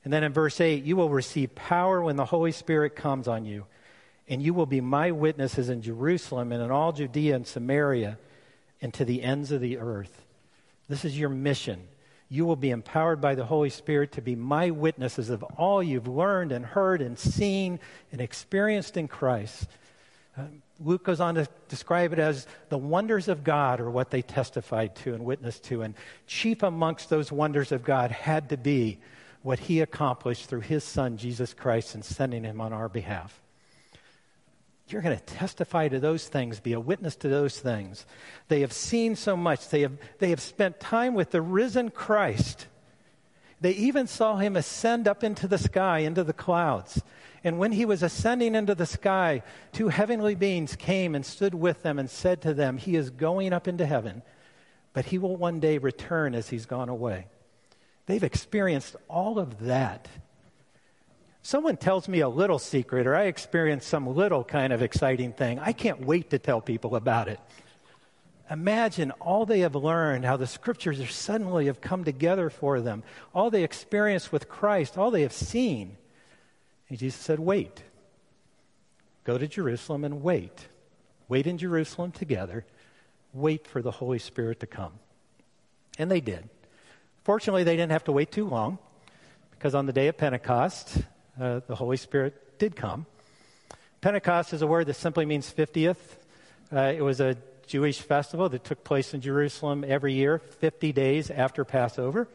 And 0.05 0.12
then 0.12 0.23
in 0.23 0.32
verse 0.32 0.61
8, 0.61 0.85
you 0.85 0.94
will 0.94 1.11
receive 1.11 1.56
power 1.56 2.00
when 2.00 2.15
the 2.15 2.26
Holy 2.26 2.53
Spirit 2.53 2.94
comes 2.94 3.26
on 3.26 3.47
you, 3.47 3.67
and 4.29 4.41
you 4.41 4.55
will 4.55 4.67
be 4.67 4.81
my 4.81 5.11
witnesses 5.11 5.71
in 5.71 5.82
Jerusalem 5.82 6.53
and 6.53 6.62
in 6.62 6.71
all 6.71 6.93
Judea 6.93 7.35
and 7.35 7.49
Samaria 7.49 8.17
and 8.81 8.94
to 8.94 9.05
the 9.05 9.25
ends 9.25 9.50
of 9.50 9.61
the 9.61 9.79
earth. 9.79 10.24
This 10.89 11.05
is 11.05 11.19
your 11.19 11.29
mission. 11.29 11.89
You 12.29 12.47
will 12.47 12.57
be 12.57 12.71
empowered 12.71 13.21
by 13.21 13.35
the 13.35 13.45
Holy 13.45 13.71
Spirit 13.71 14.13
to 14.13 14.23
be 14.23 14.35
my 14.35 14.71
witnesses 14.71 15.31
of 15.31 15.43
all 15.43 15.83
you've 15.83 16.09
learned 16.09 16.53
and 16.53 16.65
heard 16.65 17.01
and 17.01 17.19
seen 17.19 17.79
and 18.13 18.21
experienced 18.21 18.97
in 18.97 19.09
Christ. 19.09 19.69
Uh, 20.37 20.45
Luke 20.81 21.05
goes 21.05 21.21
on 21.21 21.37
to 21.37 21.47
describe 21.69 22.13
it 22.13 22.19
as 22.19 22.47
the 22.69 22.79
wonders 22.79 23.29
of 23.29 23.45
God 23.45 23.81
are 23.81 23.91
what 23.91 24.11
they 24.11 24.23
testified 24.23 24.97
to 24.97 25.15
and 25.15 25.25
witnessed 25.25 25.65
to. 25.65 25.83
And 25.83 25.95
chief 26.27 26.63
amongst 26.63 27.09
those 27.09 27.31
wonders 27.31 27.71
of 27.71 27.85
God 27.85 28.11
had 28.11 28.49
to 28.49 28.57
be 28.57 28.99
what 29.43 29.61
he 29.61 29.81
accomplished 29.81 30.47
through 30.47 30.61
his 30.61 30.83
son, 30.83 31.17
Jesus 31.17 31.55
Christ, 31.55 31.95
and 31.95 32.05
sending 32.05 32.45
him 32.45 32.61
on 32.61 32.73
our 32.73 32.89
behalf. 32.89 33.41
You're 34.89 35.03
going 35.03 35.17
to 35.17 35.25
testify 35.25 35.89
to 35.89 35.99
those 35.99 36.29
things, 36.29 36.61
be 36.61 36.75
a 36.75 36.81
witness 36.81 37.17
to 37.17 37.29
those 37.29 37.59
things. 37.59 38.05
They 38.49 38.61
have 38.61 38.73
seen 38.73 39.17
so 39.17 39.37
much. 39.37 39.69
They 39.71 39.81
have, 39.81 39.97
they 40.19 40.31
have 40.31 40.41
spent 40.41 40.79
time 40.79 41.15
with 41.15 41.31
the 41.31 41.41
risen 41.41 41.91
Christ. 41.91 42.67
They 43.61 43.73
even 43.73 44.07
saw 44.07 44.37
him 44.37 44.57
ascend 44.57 45.09
up 45.09 45.25
into 45.25 45.49
the 45.49 45.57
sky, 45.57 46.01
into 46.01 46.23
the 46.23 46.35
clouds. 46.35 47.01
And 47.43 47.59
when 47.59 47.73
he 47.73 47.87
was 47.87 48.03
ascending 48.03 48.55
into 48.55 48.75
the 48.75 48.85
sky, 48.85 49.43
two 49.73 49.89
heavenly 49.89 50.35
beings 50.35 50.77
came 50.77 51.15
and 51.15 51.25
stood 51.25 51.55
with 51.55 51.83
them 51.83 51.99
and 51.99 52.11
said 52.11 52.43
to 52.43 52.53
them, 52.53 52.77
He 52.77 52.95
is 52.95 53.09
going 53.09 53.55
up 53.55 53.67
into 53.67 53.87
heaven, 53.87 54.23
but 54.93 55.07
he 55.07 55.17
will 55.17 55.37
one 55.37 55.61
day 55.61 55.79
return 55.79 56.35
as 56.35 56.51
he's 56.51 56.67
gone 56.67 56.91
away. 56.91 57.27
They've 58.07 58.23
experienced 58.23 58.97
all 59.09 59.39
of 59.39 59.61
that. 59.61 60.09
Someone 61.44 61.76
tells 61.76 62.08
me 62.08 62.20
a 62.20 62.29
little 62.29 62.58
secret, 62.58 63.06
or 63.06 63.14
I 63.14 63.25
experience 63.25 63.85
some 63.85 64.06
little 64.06 64.43
kind 64.43 64.73
of 64.73 64.81
exciting 64.81 65.35
thing. 65.35 65.58
I 65.58 65.73
can't 65.73 66.00
wait 66.00 66.31
to 66.31 66.38
tell 66.38 66.62
people 66.62 66.96
about 66.96 67.29
it. 67.29 67.38
Imagine 68.50 69.11
all 69.20 69.44
they 69.44 69.61
have 69.61 69.75
learned, 69.75 70.25
how 70.25 70.38
the 70.38 70.46
scriptures 70.46 71.00
are 71.00 71.06
suddenly 71.06 71.67
have 71.67 71.82
come 71.82 72.02
together 72.02 72.49
for 72.49 72.81
them, 72.81 73.02
all 73.35 73.50
they 73.50 73.62
experienced 73.62 74.32
with 74.32 74.49
Christ, 74.49 74.96
all 74.96 75.11
they 75.11 75.20
have 75.20 75.35
seen. 75.35 75.99
And 76.88 76.99
Jesus 76.99 77.20
said, 77.20 77.38
Wait. 77.38 77.82
Go 79.25 79.37
to 79.37 79.47
Jerusalem 79.47 80.05
and 80.05 80.23
wait. 80.23 80.69
Wait 81.29 81.47
in 81.47 81.58
Jerusalem 81.58 82.11
together. 82.11 82.64
Wait 83.35 83.67
for 83.67 83.82
the 83.82 83.90
Holy 83.90 84.19
Spirit 84.19 84.61
to 84.61 84.67
come. 84.67 84.93
And 85.99 86.11
they 86.11 86.23
did. 86.23 86.49
Fortunately, 87.23 87.64
they 87.64 87.76
didn't 87.76 87.93
have 87.93 88.05
to 88.05 88.12
wait 88.12 88.32
too 88.32 88.47
long 88.47 88.79
because 89.50 89.75
on 89.75 89.85
the 89.85 89.93
day 89.93 90.08
of 90.08 90.17
Pentecost, 90.17 91.02
uh, 91.41 91.61
the 91.67 91.75
Holy 91.75 91.97
Spirit 91.97 92.59
did 92.59 92.77
come. 92.77 93.07
Pentecost 94.01 94.53
is 94.53 94.63
a 94.63 94.67
word 94.67 94.87
that 94.87 94.95
simply 94.95 95.25
means 95.25 95.53
50th. 95.53 95.97
Uh, 96.73 96.93
it 96.97 97.03
was 97.03 97.21
a 97.21 97.37
Jewish 97.67 98.00
festival 98.00 98.49
that 98.49 98.64
took 98.64 98.85
place 98.85 99.14
in 99.14 99.21
Jerusalem 99.21 99.85
every 99.87 100.14
year, 100.14 100.38
50 100.38 100.93
days 100.93 101.31
after 101.31 101.64
Passover. 101.64 102.29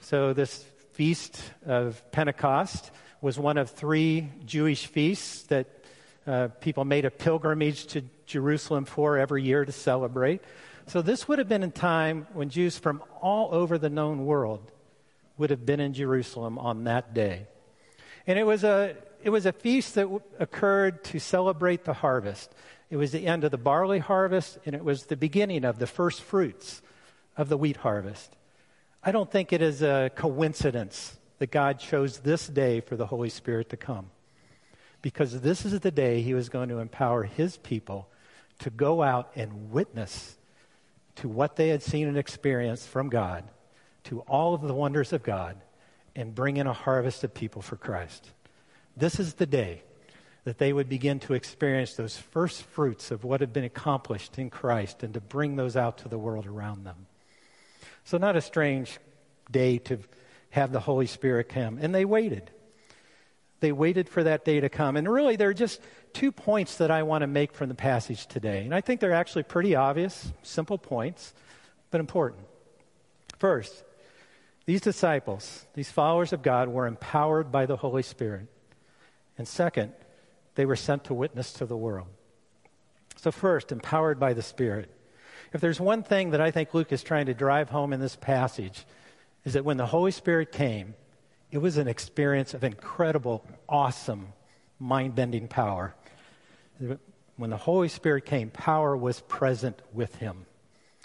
So, 0.00 0.32
this 0.32 0.64
feast 0.92 1.40
of 1.66 2.02
Pentecost 2.12 2.90
was 3.20 3.38
one 3.38 3.58
of 3.58 3.70
three 3.70 4.30
Jewish 4.46 4.86
feasts 4.86 5.42
that 5.44 5.66
uh, 6.26 6.48
people 6.60 6.84
made 6.84 7.04
a 7.04 7.10
pilgrimage 7.10 7.86
to 7.86 8.02
Jerusalem 8.26 8.84
for 8.84 9.16
every 9.16 9.42
year 9.42 9.64
to 9.64 9.72
celebrate. 9.72 10.42
So 10.86 11.02
this 11.02 11.26
would 11.28 11.38
have 11.38 11.48
been 11.48 11.62
a 11.62 11.68
time 11.68 12.26
when 12.32 12.50
Jews 12.50 12.78
from 12.78 13.02
all 13.20 13.54
over 13.54 13.78
the 13.78 13.90
known 13.90 14.26
world 14.26 14.70
would 15.36 15.50
have 15.50 15.64
been 15.64 15.80
in 15.80 15.94
Jerusalem 15.94 16.58
on 16.58 16.84
that 16.84 17.14
day. 17.14 17.46
And 18.28 18.38
it 18.38 18.44
was 18.44 18.62
a, 18.62 18.94
it 19.24 19.30
was 19.30 19.46
a 19.46 19.52
feast 19.52 19.94
that 19.94 20.02
w- 20.02 20.20
occurred 20.38 21.02
to 21.04 21.18
celebrate 21.18 21.84
the 21.84 21.94
harvest. 21.94 22.52
It 22.90 22.96
was 22.96 23.10
the 23.10 23.26
end 23.26 23.42
of 23.42 23.50
the 23.50 23.56
barley 23.56 24.00
harvest, 24.00 24.58
and 24.66 24.76
it 24.76 24.84
was 24.84 25.06
the 25.06 25.16
beginning 25.16 25.64
of 25.64 25.78
the 25.78 25.86
first 25.86 26.20
fruits 26.20 26.82
of 27.38 27.48
the 27.48 27.56
wheat 27.56 27.78
harvest. 27.78 28.36
I 29.02 29.12
don't 29.12 29.30
think 29.30 29.52
it 29.52 29.62
is 29.62 29.80
a 29.80 30.10
coincidence 30.14 31.16
that 31.38 31.50
God 31.50 31.78
chose 31.78 32.18
this 32.18 32.46
day 32.46 32.80
for 32.80 32.96
the 32.96 33.06
Holy 33.06 33.30
Spirit 33.30 33.70
to 33.70 33.78
come. 33.78 34.10
Because 35.00 35.40
this 35.40 35.64
is 35.64 35.80
the 35.80 35.90
day 35.90 36.20
he 36.20 36.34
was 36.34 36.50
going 36.50 36.68
to 36.68 36.80
empower 36.80 37.22
his 37.22 37.56
people 37.56 38.08
to 38.58 38.68
go 38.68 39.02
out 39.02 39.30
and 39.36 39.70
witness 39.70 40.36
to 41.16 41.28
what 41.28 41.56
they 41.56 41.68
had 41.68 41.82
seen 41.82 42.08
and 42.08 42.18
experienced 42.18 42.88
from 42.88 43.08
God, 43.08 43.44
to 44.04 44.20
all 44.22 44.52
of 44.52 44.60
the 44.60 44.74
wonders 44.74 45.14
of 45.14 45.22
God, 45.22 45.56
and 46.16 46.34
bring 46.34 46.56
in 46.56 46.66
a 46.66 46.72
harvest 46.72 47.24
of 47.24 47.34
people 47.34 47.62
for 47.62 47.76
Christ. 47.76 48.30
This 48.96 49.20
is 49.20 49.34
the 49.34 49.46
day 49.46 49.82
that 50.44 50.58
they 50.58 50.72
would 50.72 50.88
begin 50.88 51.20
to 51.20 51.34
experience 51.34 51.94
those 51.94 52.16
first 52.16 52.62
fruits 52.62 53.10
of 53.10 53.24
what 53.24 53.40
had 53.40 53.52
been 53.52 53.64
accomplished 53.64 54.38
in 54.38 54.50
Christ 54.50 55.02
and 55.02 55.14
to 55.14 55.20
bring 55.20 55.56
those 55.56 55.76
out 55.76 55.98
to 55.98 56.08
the 56.08 56.18
world 56.18 56.46
around 56.46 56.84
them. 56.84 57.06
So, 58.04 58.16
not 58.18 58.36
a 58.36 58.40
strange 58.40 58.98
day 59.50 59.78
to 59.78 59.98
have 60.50 60.72
the 60.72 60.80
Holy 60.80 61.06
Spirit 61.06 61.48
come. 61.48 61.78
And 61.80 61.94
they 61.94 62.04
waited. 62.04 62.50
They 63.60 63.72
waited 63.72 64.08
for 64.08 64.24
that 64.24 64.44
day 64.44 64.60
to 64.60 64.68
come. 64.68 64.96
And 64.96 65.08
really, 65.08 65.36
there 65.36 65.48
are 65.48 65.54
just 65.54 65.80
two 66.12 66.30
points 66.30 66.76
that 66.76 66.90
I 66.90 67.02
want 67.02 67.22
to 67.22 67.26
make 67.26 67.52
from 67.52 67.68
the 67.68 67.74
passage 67.74 68.26
today. 68.26 68.64
And 68.64 68.74
I 68.74 68.80
think 68.80 69.00
they're 69.00 69.12
actually 69.12 69.42
pretty 69.42 69.74
obvious, 69.74 70.32
simple 70.42 70.78
points, 70.78 71.34
but 71.90 72.00
important. 72.00 72.44
First, 73.38 73.84
these 74.68 74.82
disciples, 74.82 75.64
these 75.72 75.90
followers 75.90 76.34
of 76.34 76.42
God, 76.42 76.68
were 76.68 76.86
empowered 76.86 77.50
by 77.50 77.64
the 77.64 77.76
Holy 77.76 78.02
Spirit. 78.02 78.48
And 79.38 79.48
second, 79.48 79.94
they 80.56 80.66
were 80.66 80.76
sent 80.76 81.04
to 81.04 81.14
witness 81.14 81.54
to 81.54 81.64
the 81.64 81.74
world. 81.74 82.08
So, 83.16 83.30
first, 83.30 83.72
empowered 83.72 84.20
by 84.20 84.34
the 84.34 84.42
Spirit. 84.42 84.90
If 85.54 85.62
there's 85.62 85.80
one 85.80 86.02
thing 86.02 86.32
that 86.32 86.42
I 86.42 86.50
think 86.50 86.74
Luke 86.74 86.92
is 86.92 87.02
trying 87.02 87.24
to 87.26 87.32
drive 87.32 87.70
home 87.70 87.94
in 87.94 88.00
this 88.00 88.14
passage, 88.14 88.84
is 89.46 89.54
that 89.54 89.64
when 89.64 89.78
the 89.78 89.86
Holy 89.86 90.10
Spirit 90.10 90.52
came, 90.52 90.94
it 91.50 91.58
was 91.58 91.78
an 91.78 91.88
experience 91.88 92.52
of 92.52 92.62
incredible, 92.62 93.46
awesome, 93.70 94.34
mind 94.78 95.14
bending 95.14 95.48
power. 95.48 95.94
When 97.38 97.48
the 97.48 97.56
Holy 97.56 97.88
Spirit 97.88 98.26
came, 98.26 98.50
power 98.50 98.94
was 98.94 99.20
present 99.20 99.80
with 99.94 100.16
him 100.16 100.44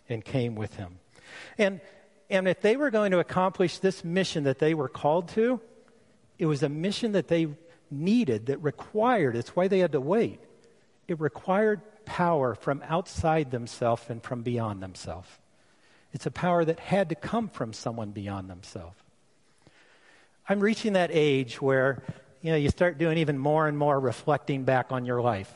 and 0.10 0.22
came 0.25 0.55
with 0.55 0.75
him. 0.75 1.00
And, 1.58 1.79
and 2.33 2.47
if 2.47 2.61
they 2.61 2.75
were 2.75 2.89
going 2.89 3.11
to 3.11 3.19
accomplish 3.19 3.77
this 3.77 4.03
mission 4.03 4.45
that 4.45 4.57
they 4.57 4.73
were 4.73 4.89
called 4.89 5.27
to, 5.29 5.61
it 6.39 6.47
was 6.47 6.63
a 6.63 6.69
mission 6.69 7.11
that 7.11 7.27
they 7.27 7.47
needed, 7.91 8.47
that 8.47 8.57
required, 8.63 9.35
it's 9.35 9.55
why 9.55 9.67
they 9.67 9.77
had 9.77 9.91
to 9.91 10.01
wait. 10.01 10.39
It 11.07 11.19
required 11.19 11.81
power 12.05 12.55
from 12.55 12.83
outside 12.87 13.51
themselves 13.51 14.01
and 14.09 14.21
from 14.23 14.41
beyond 14.41 14.81
themselves. 14.81 15.29
It's 16.11 16.25
a 16.25 16.31
power 16.31 16.65
that 16.65 16.79
had 16.79 17.09
to 17.09 17.15
come 17.15 17.49
from 17.49 17.71
someone 17.71 18.09
beyond 18.09 18.49
themselves. 18.49 18.97
I'm 20.49 20.59
reaching 20.59 20.93
that 20.93 21.11
age 21.13 21.61
where 21.61 22.01
you 22.41 22.49
know 22.49 22.57
you 22.57 22.69
start 22.69 22.97
doing 22.97 23.19
even 23.19 23.37
more 23.37 23.67
and 23.67 23.77
more 23.77 23.99
reflecting 23.99 24.63
back 24.63 24.91
on 24.91 25.05
your 25.05 25.21
life, 25.21 25.53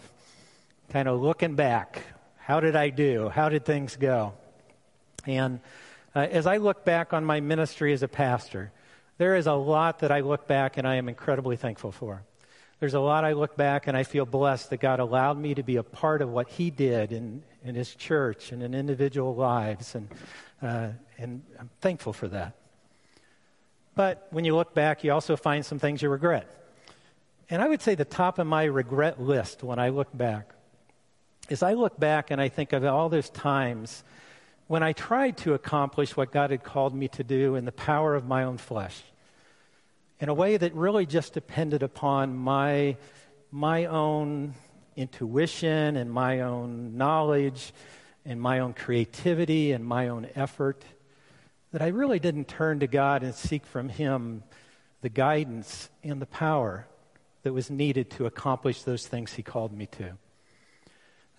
kind 0.89 1.07
of 1.07 1.19
looking 1.21 1.55
back. 1.55 2.03
How 2.37 2.59
did 2.59 2.75
I 2.75 2.91
do? 2.91 3.29
How 3.29 3.49
did 3.49 3.65
things 3.65 3.95
go? 3.95 4.33
And 5.25 5.59
uh, 6.17 6.21
as 6.31 6.47
I 6.47 6.57
look 6.57 6.83
back 6.83 7.13
on 7.13 7.23
my 7.23 7.41
ministry 7.41 7.93
as 7.93 8.01
a 8.01 8.07
pastor, 8.07 8.71
there 9.19 9.35
is 9.35 9.45
a 9.45 9.53
lot 9.53 9.99
that 9.99 10.11
I 10.11 10.21
look 10.21 10.47
back 10.47 10.77
and 10.77 10.87
I 10.87 10.95
am 10.95 11.09
incredibly 11.09 11.57
thankful 11.57 11.91
for. 11.91 12.23
There's 12.79 12.95
a 12.95 12.99
lot 12.99 13.23
I 13.23 13.33
look 13.33 13.55
back 13.55 13.85
and 13.85 13.95
I 13.95 14.01
feel 14.01 14.25
blessed 14.25 14.71
that 14.71 14.79
God 14.79 14.99
allowed 14.99 15.37
me 15.37 15.53
to 15.53 15.61
be 15.61 15.75
a 15.75 15.83
part 15.83 16.23
of 16.23 16.29
what 16.29 16.49
He 16.49 16.71
did 16.71 17.11
in, 17.11 17.43
in 17.63 17.75
His 17.75 17.93
church 17.93 18.51
and 18.51 18.63
in 18.63 18.73
individual 18.73 19.35
lives. 19.35 19.93
And, 19.93 20.09
uh, 20.59 20.89
and 21.19 21.43
I'm 21.59 21.69
thankful 21.81 22.13
for 22.13 22.27
that. 22.29 22.55
But 23.93 24.25
when 24.31 24.43
you 24.43 24.55
look 24.55 24.73
back, 24.73 25.03
you 25.03 25.11
also 25.11 25.35
find 25.35 25.63
some 25.63 25.77
things 25.77 26.01
you 26.01 26.09
regret. 26.09 26.49
And 27.47 27.61
I 27.61 27.67
would 27.67 27.83
say 27.83 27.93
the 27.93 28.05
top 28.05 28.39
of 28.39 28.47
my 28.47 28.63
regret 28.63 29.21
list 29.21 29.61
when 29.61 29.77
I 29.77 29.89
look 29.89 30.09
back 30.17 30.49
is 31.47 31.61
I 31.61 31.73
look 31.73 31.99
back 31.99 32.31
and 32.31 32.41
I 32.41 32.49
think 32.49 32.73
of 32.73 32.83
all 32.85 33.07
those 33.07 33.29
times 33.29 34.03
when 34.67 34.83
I 34.83 34.91
tried 34.91 35.37
to 35.37 35.53
accomplish 35.53 36.15
what 36.15 36.31
God 36.31 36.51
had 36.51 36.63
called 36.63 36.93
me 36.93 37.07
to 37.09 37.23
do 37.23 37.55
in 37.55 37.65
the 37.65 37.71
power 37.71 38.15
of 38.15 38.25
my 38.25 38.43
own 38.43 38.57
flesh 38.57 39.01
in 40.19 40.29
a 40.29 40.33
way 40.33 40.57
that 40.57 40.73
really 40.73 41.05
just 41.05 41.33
depended 41.33 41.83
upon 41.83 42.35
my, 42.35 42.97
my 43.51 43.85
own 43.85 44.53
intuition 44.95 45.95
and 45.95 46.11
my 46.11 46.41
own 46.41 46.97
knowledge 46.97 47.71
and 48.25 48.41
my 48.41 48.59
own 48.59 48.73
creativity 48.73 49.71
and 49.71 49.85
my 49.85 50.09
own 50.09 50.27
effort, 50.35 50.83
that 51.71 51.81
I 51.81 51.87
really 51.87 52.19
didn't 52.19 52.47
turn 52.47 52.79
to 52.79 52.87
God 52.87 53.23
and 53.23 53.33
seek 53.33 53.65
from 53.65 53.87
Him 53.87 54.43
the 55.01 55.09
guidance 55.09 55.89
and 56.03 56.21
the 56.21 56.25
power 56.25 56.87
that 57.43 57.53
was 57.53 57.69
needed 57.69 58.09
to 58.11 58.25
accomplish 58.25 58.81
those 58.81 59.07
things 59.07 59.33
He 59.33 59.43
called 59.43 59.71
me 59.71 59.85
to. 59.85 60.17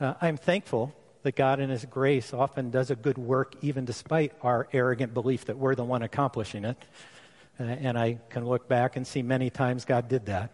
Uh, 0.01 0.15
I'm 0.21 0.37
thankful 0.37 0.95
that 1.23 1.37
God, 1.37 1.61
in 1.61 1.71
His 1.71 1.85
grace, 1.85 2.33
often 2.33 2.71
does 2.71 2.91
a 2.91 2.97
good 2.97 3.19
work 3.19 3.55
even 3.63 3.85
despite 3.85 4.33
our 4.43 4.69
arrogant 4.73 5.15
belief 5.15 5.47
that 5.47 5.59
we're 5.59 5.75
the 5.75 5.85
one 5.85 6.03
accomplishing 6.03 6.65
it. 6.65 6.77
And 7.59 7.99
I 7.99 8.19
can 8.31 8.47
look 8.47 8.69
back 8.69 8.97
and 8.97 9.07
see 9.07 9.23
many 9.23 9.51
times 9.51 9.85
God 9.85 10.09
did 10.09 10.27
that. 10.27 10.53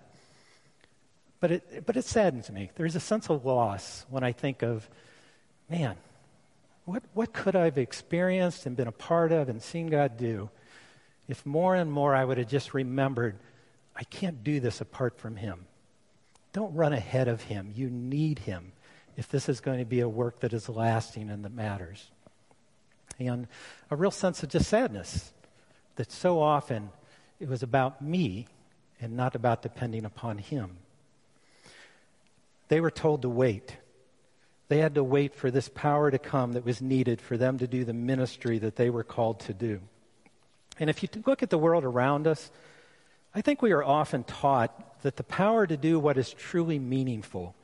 But 1.41 1.51
it, 1.51 1.85
but 1.85 1.97
it 1.97 2.07
saddens 2.07 2.51
me. 2.51 2.71
There's 2.77 2.97
a 2.97 3.01
sense 3.01 3.29
of 3.29 3.45
loss 3.45 4.07
when 4.09 4.25
I 4.25 4.33
think 4.33 4.63
of, 4.63 4.89
man, 5.69 5.97
what, 6.87 7.03
what 7.13 7.35
could 7.35 7.55
I 7.55 7.67
have 7.67 7.77
experienced 7.77 8.65
and 8.65 8.77
been 8.77 8.89
a 8.89 8.93
part 8.93 9.33
of 9.33 9.51
and 9.51 9.61
seen 9.61 9.89
God 9.89 10.17
do 10.17 10.49
if 11.29 11.45
more 11.47 11.75
and 11.75 11.91
more 11.91 12.15
I 12.15 12.25
would 12.25 12.39
have 12.39 12.49
just 12.49 12.75
remembered, 12.75 13.39
I 13.97 14.05
can't 14.05 14.45
do 14.45 14.61
this 14.61 14.81
apart 14.81 15.19
from 15.19 15.37
Him. 15.37 15.67
Don't 16.53 16.75
run 16.75 16.93
ahead 16.93 17.29
of 17.29 17.43
Him. 17.43 17.73
You 17.75 17.89
need 17.89 18.41
Him 18.41 18.73
if 19.17 19.29
this 19.29 19.49
is 19.49 19.61
going 19.61 19.79
to 19.79 19.85
be 19.85 20.01
a 20.01 20.09
work 20.09 20.41
that 20.41 20.53
is 20.53 20.69
lasting 20.69 21.31
and 21.31 21.45
that 21.45 21.53
matters. 21.53 22.11
And 23.19 23.47
a 23.91 23.97
real 23.97 24.11
sense 24.11 24.43
of 24.43 24.49
just 24.49 24.69
sadness 24.69 25.33
that 25.97 26.11
so 26.11 26.41
often 26.41 26.91
it 27.39 27.49
was 27.49 27.63
about 27.63 28.03
me 28.03 28.47
and 29.01 29.17
not 29.17 29.35
about 29.35 29.63
depending 29.63 30.05
upon 30.05 30.39
Him. 30.39 30.79
They 32.69 32.81
were 32.81 32.91
told 32.91 33.23
to 33.23 33.29
wait. 33.29 33.77
They 34.69 34.79
had 34.79 34.95
to 34.95 35.05
wait 35.05 35.35
for 35.35 35.51
this 35.51 35.69
power 35.69 36.11
to 36.11 36.19
come 36.19 36.53
that 36.53 36.65
was 36.65 36.81
needed 36.81 37.21
for 37.21 37.37
them 37.37 37.59
to 37.59 37.67
do 37.67 37.85
the 37.85 37.93
ministry 37.93 38.59
that 38.59 38.77
they 38.77 38.91
were 38.91 39.05
called 39.05 39.41
to 39.41 39.53
do. 39.53 39.81
And 40.79 40.91
if 40.91 41.03
you 41.03 41.09
look 41.27 41.43
at 41.43 41.51
the 41.51 41.59
world 41.59 41.85
around 41.85 42.27
us, 42.27 42.51
I 43.35 43.43
think 43.43 43.63
we 43.63 43.73
are 43.73 43.85
often 43.85 44.25
taught 44.25 45.03
that 45.03 45.17
the 45.17 45.23
power 45.23 45.67
to 45.67 45.77
do 45.77 45.99
what 45.99 46.17
is 46.17 46.33
truly 46.33 46.79
meaningful, 46.79 47.55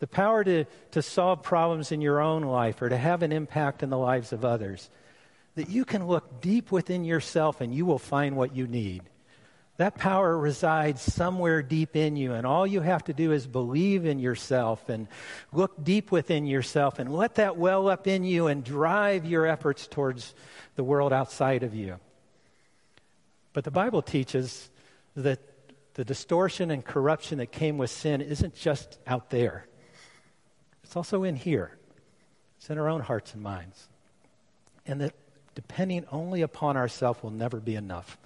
the 0.00 0.06
power 0.06 0.42
to, 0.42 0.64
to 0.90 1.02
solve 1.02 1.42
problems 1.42 1.92
in 1.92 2.00
your 2.00 2.20
own 2.20 2.42
life 2.42 2.82
or 2.82 2.88
to 2.88 2.96
have 2.96 3.22
an 3.22 3.32
impact 3.32 3.82
in 3.82 3.90
the 3.90 3.98
lives 3.98 4.32
of 4.32 4.44
others, 4.44 4.90
that 5.54 5.68
you 5.68 5.84
can 5.84 6.06
look 6.06 6.40
deep 6.40 6.72
within 6.72 7.04
yourself 7.04 7.60
and 7.60 7.74
you 7.74 7.86
will 7.86 7.98
find 7.98 8.34
what 8.34 8.56
you 8.56 8.66
need. 8.66 9.02
That 9.76 9.96
power 9.96 10.36
resides 10.36 11.00
somewhere 11.00 11.62
deep 11.62 11.96
in 11.96 12.14
you, 12.14 12.34
and 12.34 12.46
all 12.46 12.66
you 12.66 12.82
have 12.82 13.04
to 13.04 13.14
do 13.14 13.32
is 13.32 13.46
believe 13.46 14.04
in 14.04 14.18
yourself 14.18 14.90
and 14.90 15.08
look 15.54 15.82
deep 15.82 16.12
within 16.12 16.46
yourself 16.46 16.98
and 16.98 17.10
let 17.10 17.36
that 17.36 17.56
well 17.56 17.88
up 17.88 18.06
in 18.06 18.22
you 18.22 18.48
and 18.48 18.62
drive 18.62 19.24
your 19.24 19.46
efforts 19.46 19.86
towards 19.86 20.34
the 20.76 20.84
world 20.84 21.14
outside 21.14 21.62
of 21.62 21.74
you. 21.74 21.96
But 23.54 23.64
the 23.64 23.70
Bible 23.70 24.02
teaches 24.02 24.68
that 25.16 25.40
the 25.94 26.04
distortion 26.04 26.70
and 26.70 26.84
corruption 26.84 27.38
that 27.38 27.50
came 27.50 27.78
with 27.78 27.90
sin 27.90 28.20
isn't 28.20 28.54
just 28.54 28.98
out 29.06 29.30
there, 29.30 29.66
it's 30.90 30.96
also 30.96 31.22
in 31.22 31.36
here, 31.36 31.70
it's 32.58 32.68
in 32.68 32.76
our 32.76 32.88
own 32.88 33.00
hearts 33.00 33.32
and 33.34 33.40
minds. 33.40 33.88
And 34.84 35.00
that 35.00 35.14
depending 35.54 36.04
only 36.10 36.42
upon 36.42 36.76
ourselves 36.76 37.22
will 37.22 37.30
never 37.30 37.60
be 37.60 37.76
enough 37.76 38.18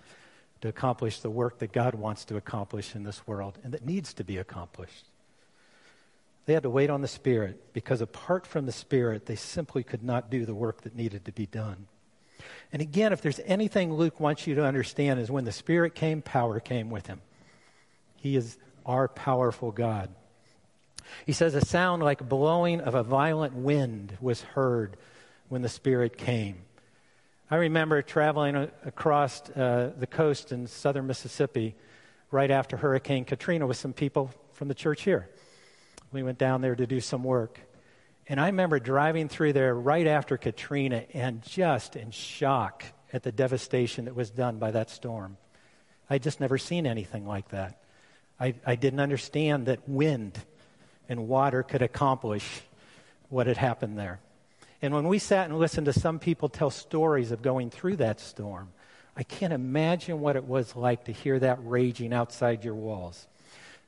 to 0.63 0.69
accomplish 0.69 1.21
the 1.21 1.29
work 1.29 1.59
that 1.59 1.73
God 1.73 1.95
wants 1.95 2.25
to 2.25 2.39
accomplish 2.39 2.95
in 2.95 3.05
this 3.05 3.27
world 3.27 3.59
and 3.63 3.75
that 3.75 3.85
needs 3.85 4.15
to 4.15 4.25
be 4.25 4.39
accomplished. 4.39 5.05
They 6.47 6.55
had 6.55 6.63
to 6.63 6.71
wait 6.71 6.89
on 6.89 7.03
the 7.03 7.07
Spirit 7.07 7.75
because 7.75 8.01
apart 8.01 8.47
from 8.47 8.65
the 8.65 8.73
Spirit, 8.73 9.27
they 9.27 9.37
simply 9.37 9.83
could 9.83 10.03
not 10.03 10.31
do 10.31 10.47
the 10.47 10.55
work 10.55 10.81
that 10.85 10.97
needed 10.97 11.27
to 11.27 11.33
be 11.33 11.45
done. 11.45 11.87
And 12.73 12.81
again, 12.81 13.13
if 13.13 13.21
there's 13.21 13.41
anything 13.45 13.93
Luke 13.93 14.19
wants 14.21 14.47
you 14.47 14.55
to 14.55 14.65
understand, 14.65 15.21
is 15.21 15.31
when 15.31 15.45
the 15.45 15.53
Spirit 15.53 15.95
came, 15.95 16.23
power 16.23 16.61
came 16.61 16.89
with 16.89 17.09
him. 17.09 17.21
He 18.17 18.37
is 18.37 18.57
our 18.87 19.07
powerful 19.07 19.71
God. 19.71 20.09
He 21.27 21.33
says, 21.33 21.55
A 21.55 21.65
sound 21.65 22.03
like 22.03 22.29
blowing 22.29 22.81
of 22.81 22.95
a 22.95 23.03
violent 23.03 23.55
wind 23.55 24.17
was 24.21 24.43
heard 24.43 24.97
when 25.49 25.63
the 25.63 25.69
Spirit 25.69 26.17
came. 26.17 26.63
I 27.51 27.57
remember 27.57 28.03
traveling 28.03 28.57
across 28.85 29.49
uh, 29.51 29.93
the 29.97 30.07
coast 30.07 30.51
in 30.51 30.67
southern 30.67 31.07
Mississippi 31.07 31.75
right 32.31 32.51
after 32.51 32.77
Hurricane 32.77 33.25
Katrina 33.25 33.67
with 33.67 33.77
some 33.77 33.93
people 33.93 34.31
from 34.55 34.69
the 34.69 34.75
church 34.75 35.03
here. 35.03 35.29
We 36.11 36.23
went 36.23 36.39
down 36.39 36.63
there 36.63 36.75
to 36.75 36.87
do 36.87 37.01
some 37.01 37.23
work. 37.23 37.61
And 38.27 38.41
I 38.41 38.47
remember 38.47 38.79
driving 38.79 39.29
through 39.29 39.53
there 39.53 39.75
right 39.75 40.07
after 40.07 40.37
Katrina 40.39 41.05
and 41.13 41.43
just 41.43 41.97
in 41.97 42.11
shock 42.11 42.85
at 43.13 43.23
the 43.23 43.33
devastation 43.33 44.07
that 44.07 44.15
was 44.15 44.31
done 44.31 44.59
by 44.59 44.71
that 44.71 44.91
storm. 44.91 45.37
I'd 46.09 46.23
just 46.23 46.41
never 46.41 46.57
seen 46.57 46.87
anything 46.87 47.27
like 47.27 47.51
that. 47.51 47.81
I, 48.41 48.55
I 48.67 48.77
didn't 48.77 49.01
understand 49.01 49.67
that 49.67 49.89
wind 49.89 50.39
and 51.09 51.29
water 51.29 51.63
could 51.63 51.83
accomplish 51.83 52.63
what 53.29 53.47
had 53.47 53.57
happened 53.57 53.99
there. 53.99 54.21
And 54.83 54.93
when 54.93 55.09
we 55.09 55.19
sat 55.19 55.49
and 55.49 55.59
listened 55.59 55.87
to 55.87 55.93
some 55.93 56.19
people 56.19 56.49
tell 56.49 56.71
stories 56.71 57.31
of 57.31 57.43
going 57.43 57.71
through 57.71 57.97
that 57.97 58.21
storm, 58.21 58.71
I 59.17 59.23
can't 59.23 59.53
imagine 59.53 60.21
what 60.21 60.37
it 60.37 60.45
was 60.45 60.75
like 60.77 61.05
to 61.05 61.13
hear 61.13 61.39
that 61.39 61.59
raging 61.63 62.13
outside 62.13 62.65
your 62.65 62.75
walls. 62.75 63.27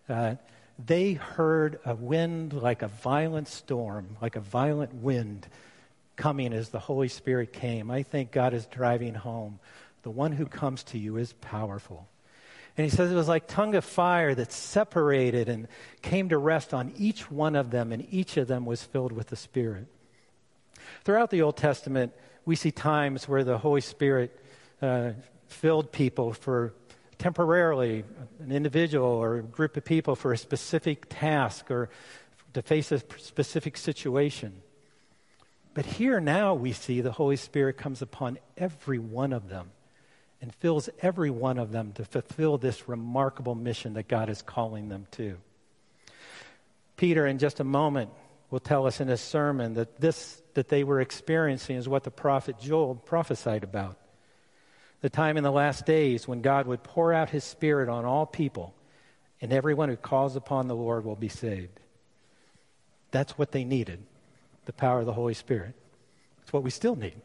Uh, 0.08 0.36
they 0.84 1.14
heard 1.14 1.80
a 1.84 1.94
wind 1.94 2.52
like 2.52 2.82
a 2.82 2.88
violent 2.88 3.48
storm, 3.48 4.16
like 4.20 4.36
a 4.36 4.40
violent 4.40 4.94
wind 4.94 5.46
coming 6.16 6.52
as 6.52 6.68
the 6.68 6.78
Holy 6.78 7.08
Spirit 7.08 7.52
came. 7.52 7.90
I 7.90 8.02
think 8.02 8.30
God 8.30 8.54
is 8.54 8.66
driving 8.66 9.14
home. 9.14 9.58
The 10.02 10.10
one 10.10 10.32
who 10.32 10.46
comes 10.46 10.82
to 10.84 10.98
you 10.98 11.16
is 11.16 11.32
powerful. 11.34 12.06
And 12.76 12.84
he 12.84 12.94
says 12.94 13.10
it 13.10 13.14
was 13.14 13.28
like 13.28 13.46
tongue 13.46 13.74
of 13.74 13.84
fire 13.84 14.34
that 14.34 14.52
separated 14.52 15.48
and 15.48 15.66
came 16.02 16.28
to 16.28 16.38
rest 16.38 16.74
on 16.74 16.92
each 16.96 17.30
one 17.30 17.56
of 17.56 17.70
them, 17.70 17.90
and 17.90 18.06
each 18.10 18.36
of 18.36 18.48
them 18.48 18.66
was 18.66 18.82
filled 18.82 19.12
with 19.12 19.28
the 19.28 19.36
Spirit. 19.36 19.86
Throughout 21.04 21.30
the 21.30 21.42
Old 21.42 21.56
Testament, 21.56 22.12
we 22.44 22.54
see 22.54 22.70
times 22.70 23.28
where 23.28 23.44
the 23.44 23.58
Holy 23.58 23.80
Spirit 23.80 24.38
uh, 24.82 25.12
filled 25.48 25.90
people 25.90 26.34
for 26.34 26.74
temporarily 27.18 28.04
an 28.40 28.52
individual 28.52 29.08
or 29.08 29.36
a 29.36 29.42
group 29.42 29.76
of 29.78 29.84
people 29.84 30.14
for 30.14 30.34
a 30.34 30.38
specific 30.38 31.06
task 31.08 31.70
or 31.70 31.88
to 32.52 32.60
face 32.60 32.92
a 32.92 32.98
specific 33.16 33.78
situation. 33.78 34.52
But 35.72 35.86
here 35.86 36.20
now 36.20 36.54
we 36.54 36.72
see 36.72 37.00
the 37.00 37.12
Holy 37.12 37.36
Spirit 37.36 37.78
comes 37.78 38.02
upon 38.02 38.38
every 38.56 38.98
one 38.98 39.32
of 39.32 39.48
them 39.48 39.70
and 40.40 40.54
fills 40.54 40.88
every 41.00 41.30
one 41.30 41.58
of 41.58 41.72
them 41.72 41.92
to 41.92 42.04
fulfill 42.04 42.58
this 42.58 42.88
remarkable 42.88 43.54
mission 43.54 43.94
that 43.94 44.08
God 44.08 44.28
is 44.28 44.42
calling 44.42 44.88
them 44.88 45.06
to. 45.12 45.38
Peter, 46.96 47.26
in 47.26 47.38
just 47.38 47.60
a 47.60 47.64
moment, 47.64 48.10
will 48.50 48.60
tell 48.60 48.86
us 48.86 49.00
in 49.00 49.08
his 49.08 49.20
sermon 49.20 49.74
that 49.74 50.00
this 50.00 50.40
that 50.56 50.68
they 50.68 50.84
were 50.84 51.02
experiencing 51.02 51.76
is 51.76 51.88
what 51.88 52.02
the 52.02 52.10
prophet 52.10 52.58
Joel 52.58 52.94
prophesied 52.94 53.62
about. 53.62 53.98
The 55.02 55.10
time 55.10 55.36
in 55.36 55.44
the 55.44 55.52
last 55.52 55.84
days 55.84 56.26
when 56.26 56.40
God 56.40 56.66
would 56.66 56.82
pour 56.82 57.12
out 57.12 57.28
his 57.28 57.44
spirit 57.44 57.90
on 57.90 58.06
all 58.06 58.24
people, 58.24 58.74
and 59.42 59.52
everyone 59.52 59.90
who 59.90 59.96
calls 59.96 60.34
upon 60.34 60.66
the 60.66 60.74
Lord 60.74 61.04
will 61.04 61.14
be 61.14 61.28
saved. 61.28 61.78
That's 63.10 63.36
what 63.36 63.52
they 63.52 63.64
needed 63.64 64.02
the 64.64 64.72
power 64.72 65.00
of 65.00 65.06
the 65.06 65.12
Holy 65.12 65.34
Spirit. 65.34 65.74
It's 66.42 66.52
what 66.52 66.62
we 66.62 66.70
still 66.70 66.96
need 66.96 67.20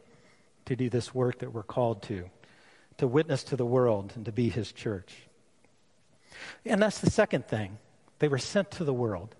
to 0.66 0.76
do 0.76 0.88
this 0.90 1.14
work 1.14 1.38
that 1.40 1.52
we're 1.52 1.62
called 1.62 2.02
to, 2.02 2.30
to 2.98 3.06
witness 3.06 3.44
to 3.44 3.56
the 3.56 3.66
world 3.66 4.12
and 4.16 4.24
to 4.24 4.32
be 4.32 4.48
his 4.48 4.72
church. 4.72 5.14
And 6.64 6.82
that's 6.82 7.00
the 7.00 7.10
second 7.10 7.46
thing. 7.46 7.78
They 8.18 8.28
were 8.28 8.38
sent 8.38 8.70
to 8.72 8.84
the 8.84 8.94
world. 8.94 9.34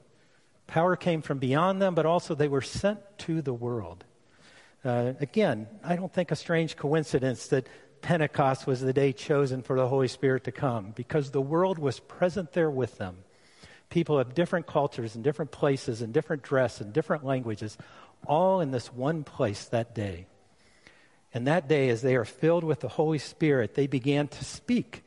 Power 0.66 0.96
came 0.96 1.22
from 1.22 1.38
beyond 1.38 1.80
them, 1.82 1.94
but 1.94 2.06
also 2.06 2.34
they 2.34 2.48
were 2.48 2.62
sent 2.62 3.00
to 3.18 3.42
the 3.42 3.52
world. 3.52 4.04
Uh, 4.84 5.12
again, 5.20 5.68
I 5.84 5.96
don't 5.96 6.12
think 6.12 6.30
a 6.30 6.36
strange 6.36 6.76
coincidence 6.76 7.48
that 7.48 7.68
Pentecost 8.00 8.66
was 8.66 8.80
the 8.80 8.92
day 8.92 9.12
chosen 9.12 9.62
for 9.62 9.76
the 9.76 9.88
Holy 9.88 10.08
Spirit 10.08 10.44
to 10.44 10.52
come 10.52 10.92
because 10.96 11.30
the 11.30 11.40
world 11.40 11.78
was 11.78 12.00
present 12.00 12.52
there 12.52 12.70
with 12.70 12.98
them 12.98 13.18
people 13.92 14.18
of 14.18 14.34
different 14.34 14.66
cultures 14.66 15.14
and 15.14 15.22
different 15.22 15.50
places 15.50 16.00
and 16.00 16.12
different 16.14 16.42
dress 16.42 16.80
and 16.80 16.92
different 16.92 17.24
languages, 17.24 17.76
all 18.26 18.60
in 18.60 18.70
this 18.70 18.92
one 18.92 19.22
place 19.22 19.66
that 19.66 19.94
day. 19.94 20.26
And 21.34 21.46
that 21.46 21.68
day, 21.68 21.88
as 21.88 22.02
they 22.02 22.14
are 22.14 22.24
filled 22.24 22.64
with 22.64 22.80
the 22.80 22.88
Holy 22.88 23.18
Spirit, 23.18 23.74
they 23.74 23.86
began 23.86 24.28
to 24.28 24.44
speak. 24.44 25.02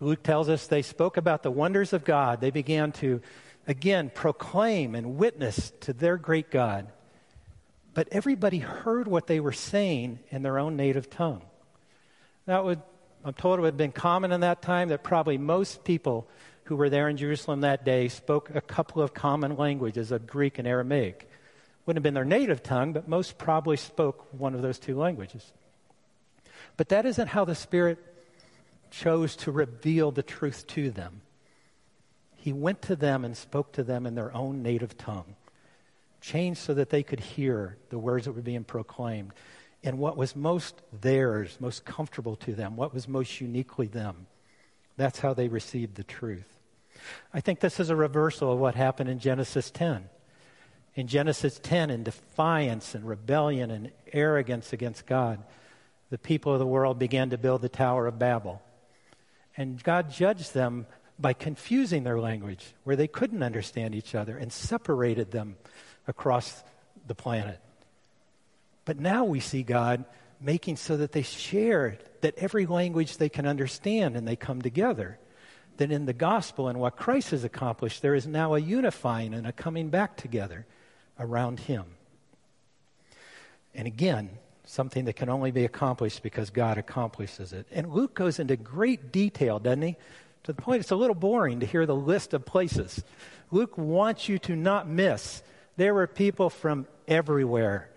Luke 0.00 0.22
tells 0.22 0.48
us 0.48 0.66
they 0.66 0.82
spoke 0.82 1.16
about 1.16 1.42
the 1.42 1.50
wonders 1.50 1.92
of 1.92 2.04
God. 2.04 2.40
They 2.40 2.50
began 2.50 2.92
to, 2.92 3.20
again, 3.66 4.10
proclaim 4.14 4.94
and 4.94 5.16
witness 5.16 5.72
to 5.80 5.92
their 5.92 6.16
great 6.16 6.50
God. 6.50 6.86
But 7.92 8.08
everybody 8.10 8.58
heard 8.58 9.06
what 9.06 9.26
they 9.26 9.38
were 9.38 9.52
saying 9.52 10.18
in 10.30 10.42
their 10.42 10.58
own 10.58 10.76
native 10.76 11.10
tongue. 11.10 11.42
That 12.46 12.64
would, 12.64 12.82
I'm 13.24 13.34
told 13.34 13.58
it 13.58 13.62
would 13.62 13.68
have 13.68 13.76
been 13.76 13.92
common 13.92 14.32
in 14.32 14.40
that 14.40 14.62
time 14.62 14.88
that 14.88 15.04
probably 15.04 15.38
most 15.38 15.84
people 15.84 16.26
who 16.64 16.76
were 16.76 16.90
there 16.90 17.08
in 17.08 17.16
Jerusalem 17.16 17.60
that 17.60 17.84
day 17.84 18.08
spoke 18.08 18.50
a 18.54 18.60
couple 18.60 19.02
of 19.02 19.14
common 19.14 19.56
languages 19.56 20.10
of 20.10 20.26
Greek 20.26 20.58
and 20.58 20.66
Aramaic. 20.66 21.28
Wouldn't 21.86 21.98
have 21.98 22.02
been 22.02 22.14
their 22.14 22.24
native 22.24 22.62
tongue, 22.62 22.92
but 22.92 23.08
most 23.08 23.38
probably 23.38 23.76
spoke 23.76 24.26
one 24.32 24.54
of 24.54 24.62
those 24.62 24.78
two 24.78 24.96
languages. 24.96 25.52
But 26.76 26.88
that 26.88 27.06
isn't 27.06 27.28
how 27.28 27.44
the 27.44 27.54
Spirit 27.54 27.98
chose 28.90 29.36
to 29.36 29.52
reveal 29.52 30.10
the 30.10 30.22
truth 30.22 30.66
to 30.68 30.90
them. 30.90 31.20
He 32.36 32.52
went 32.52 32.82
to 32.82 32.96
them 32.96 33.24
and 33.24 33.36
spoke 33.36 33.72
to 33.72 33.82
them 33.82 34.06
in 34.06 34.14
their 34.14 34.34
own 34.34 34.62
native 34.62 34.96
tongue, 34.96 35.36
changed 36.20 36.60
so 36.60 36.74
that 36.74 36.90
they 36.90 37.02
could 37.02 37.20
hear 37.20 37.76
the 37.90 37.98
words 37.98 38.24
that 38.24 38.32
were 38.32 38.42
being 38.42 38.64
proclaimed 38.64 39.32
and 39.84 39.98
what 39.98 40.16
was 40.16 40.34
most 40.34 40.80
theirs, 40.92 41.58
most 41.60 41.84
comfortable 41.84 42.36
to 42.36 42.54
them, 42.54 42.74
what 42.74 42.94
was 42.94 43.06
most 43.06 43.40
uniquely 43.40 43.86
them. 43.86 44.26
That's 44.96 45.18
how 45.18 45.34
they 45.34 45.48
received 45.48 45.96
the 45.96 46.04
truth. 46.04 46.56
I 47.34 47.40
think 47.40 47.60
this 47.60 47.78
is 47.78 47.90
a 47.90 47.96
reversal 47.96 48.52
of 48.52 48.58
what 48.58 48.74
happened 48.74 49.10
in 49.10 49.18
Genesis 49.18 49.70
10. 49.70 50.08
In 50.94 51.08
Genesis 51.08 51.58
10, 51.62 51.90
in 51.90 52.04
defiance 52.04 52.94
and 52.94 53.06
rebellion 53.06 53.70
and 53.70 53.90
arrogance 54.12 54.72
against 54.72 55.06
God, 55.06 55.42
the 56.10 56.18
people 56.18 56.52
of 56.52 56.60
the 56.60 56.66
world 56.66 56.98
began 56.98 57.30
to 57.30 57.38
build 57.38 57.62
the 57.62 57.68
Tower 57.68 58.06
of 58.06 58.18
Babel. 58.18 58.62
And 59.56 59.82
God 59.82 60.10
judged 60.10 60.54
them 60.54 60.86
by 61.18 61.32
confusing 61.32 62.04
their 62.04 62.20
language, 62.20 62.74
where 62.84 62.96
they 62.96 63.08
couldn't 63.08 63.42
understand 63.42 63.94
each 63.94 64.14
other, 64.14 64.36
and 64.36 64.52
separated 64.52 65.30
them 65.30 65.56
across 66.06 66.62
the 67.06 67.14
planet. 67.14 67.60
But 68.84 68.98
now 68.98 69.24
we 69.24 69.40
see 69.40 69.62
God 69.62 70.04
making 70.40 70.76
so 70.76 70.96
that 70.96 71.12
they 71.12 71.22
share 71.22 71.98
that 72.20 72.36
every 72.36 72.66
language 72.66 73.16
they 73.16 73.28
can 73.28 73.46
understand 73.46 74.16
and 74.16 74.26
they 74.26 74.36
come 74.36 74.62
together 74.62 75.18
that 75.76 75.90
in 75.90 76.06
the 76.06 76.12
gospel 76.12 76.68
and 76.68 76.78
what 76.78 76.96
Christ 76.96 77.30
has 77.30 77.44
accomplished, 77.44 78.02
there 78.02 78.14
is 78.14 78.26
now 78.26 78.54
a 78.54 78.60
unifying 78.60 79.34
and 79.34 79.46
a 79.46 79.52
coming 79.52 79.88
back 79.88 80.16
together 80.16 80.66
around 81.18 81.60
Him. 81.60 81.84
And 83.74 83.86
again, 83.86 84.30
something 84.64 85.04
that 85.06 85.16
can 85.16 85.28
only 85.28 85.50
be 85.50 85.64
accomplished 85.64 86.22
because 86.22 86.50
God 86.50 86.78
accomplishes 86.78 87.52
it. 87.52 87.66
And 87.70 87.92
Luke 87.92 88.14
goes 88.14 88.38
into 88.38 88.56
great 88.56 89.12
detail, 89.12 89.58
doesn't 89.58 89.82
he? 89.82 89.96
To 90.44 90.52
the 90.52 90.60
point 90.60 90.80
it's 90.80 90.90
a 90.90 90.96
little 90.96 91.14
boring 91.14 91.60
to 91.60 91.66
hear 91.66 91.86
the 91.86 91.94
list 91.94 92.34
of 92.34 92.44
places. 92.44 93.02
Luke 93.50 93.76
wants 93.76 94.28
you 94.28 94.38
to 94.40 94.56
not 94.56 94.88
miss. 94.88 95.42
There 95.76 95.94
were 95.94 96.06
people 96.06 96.50
from 96.50 96.86
everywhere 97.08 97.90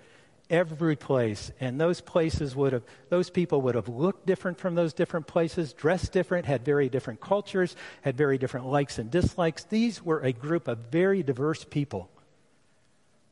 every 0.50 0.96
place. 0.96 1.52
And 1.60 1.80
those 1.80 2.02
places 2.02 2.56
would 2.56 2.74
have, 2.74 2.84
those 3.10 3.30
people 3.30 3.62
would 3.62 3.76
have 3.76 3.90
looked 3.90 4.26
different 4.26 4.58
from 4.58 4.76
those 4.76 4.94
different 4.94 5.28
places, 5.28 5.74
dressed 5.74 6.12
different, 6.12 6.46
had 6.46 6.64
very 6.64 6.90
different 6.90 7.20
cultures, 7.20 7.76
had 8.02 8.18
very 8.18 8.38
different 8.38 8.68
likes 8.68 8.98
and 8.98 9.12
dislikes. 9.12 9.64
These 9.66 10.04
were 10.04 10.22
a 10.22 10.32
group 10.32 10.68
of 10.68 10.78
very 10.92 11.24
diverse 11.24 11.64
people 11.64 12.10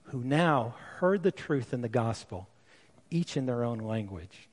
who 0.06 0.24
now 0.24 0.76
heard 0.98 1.24
the 1.24 1.32
truth 1.32 1.74
in 1.74 1.82
the 1.82 1.90
gospel, 1.90 2.48
each 3.10 3.38
in 3.38 3.46
their 3.46 3.64
own 3.64 3.80
language. 3.80 4.48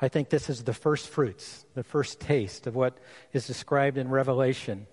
I 0.00 0.08
think 0.08 0.30
this 0.30 0.48
is 0.48 0.64
the 0.64 0.72
first 0.72 1.08
fruits, 1.08 1.64
the 1.74 1.84
first 1.84 2.20
taste 2.20 2.66
of 2.66 2.74
what 2.74 2.96
is 3.32 3.46
described 3.46 3.98
in 3.98 4.08
Revelation 4.08 4.86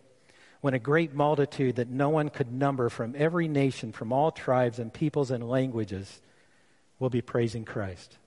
when 0.61 0.73
a 0.73 0.79
great 0.79 1.13
multitude 1.13 1.75
that 1.75 1.89
no 1.89 2.09
one 2.09 2.29
could 2.29 2.51
number 2.51 2.87
from 2.89 3.15
every 3.17 3.47
nation, 3.49 3.91
from 3.91 4.13
all 4.13 4.31
tribes 4.31 4.79
and 4.79 4.93
peoples 4.93 5.29
and 5.29 5.49
languages, 5.49 6.21
will 6.99 7.09
be 7.09 7.21
praising 7.21 7.65
Christ. 7.65 8.17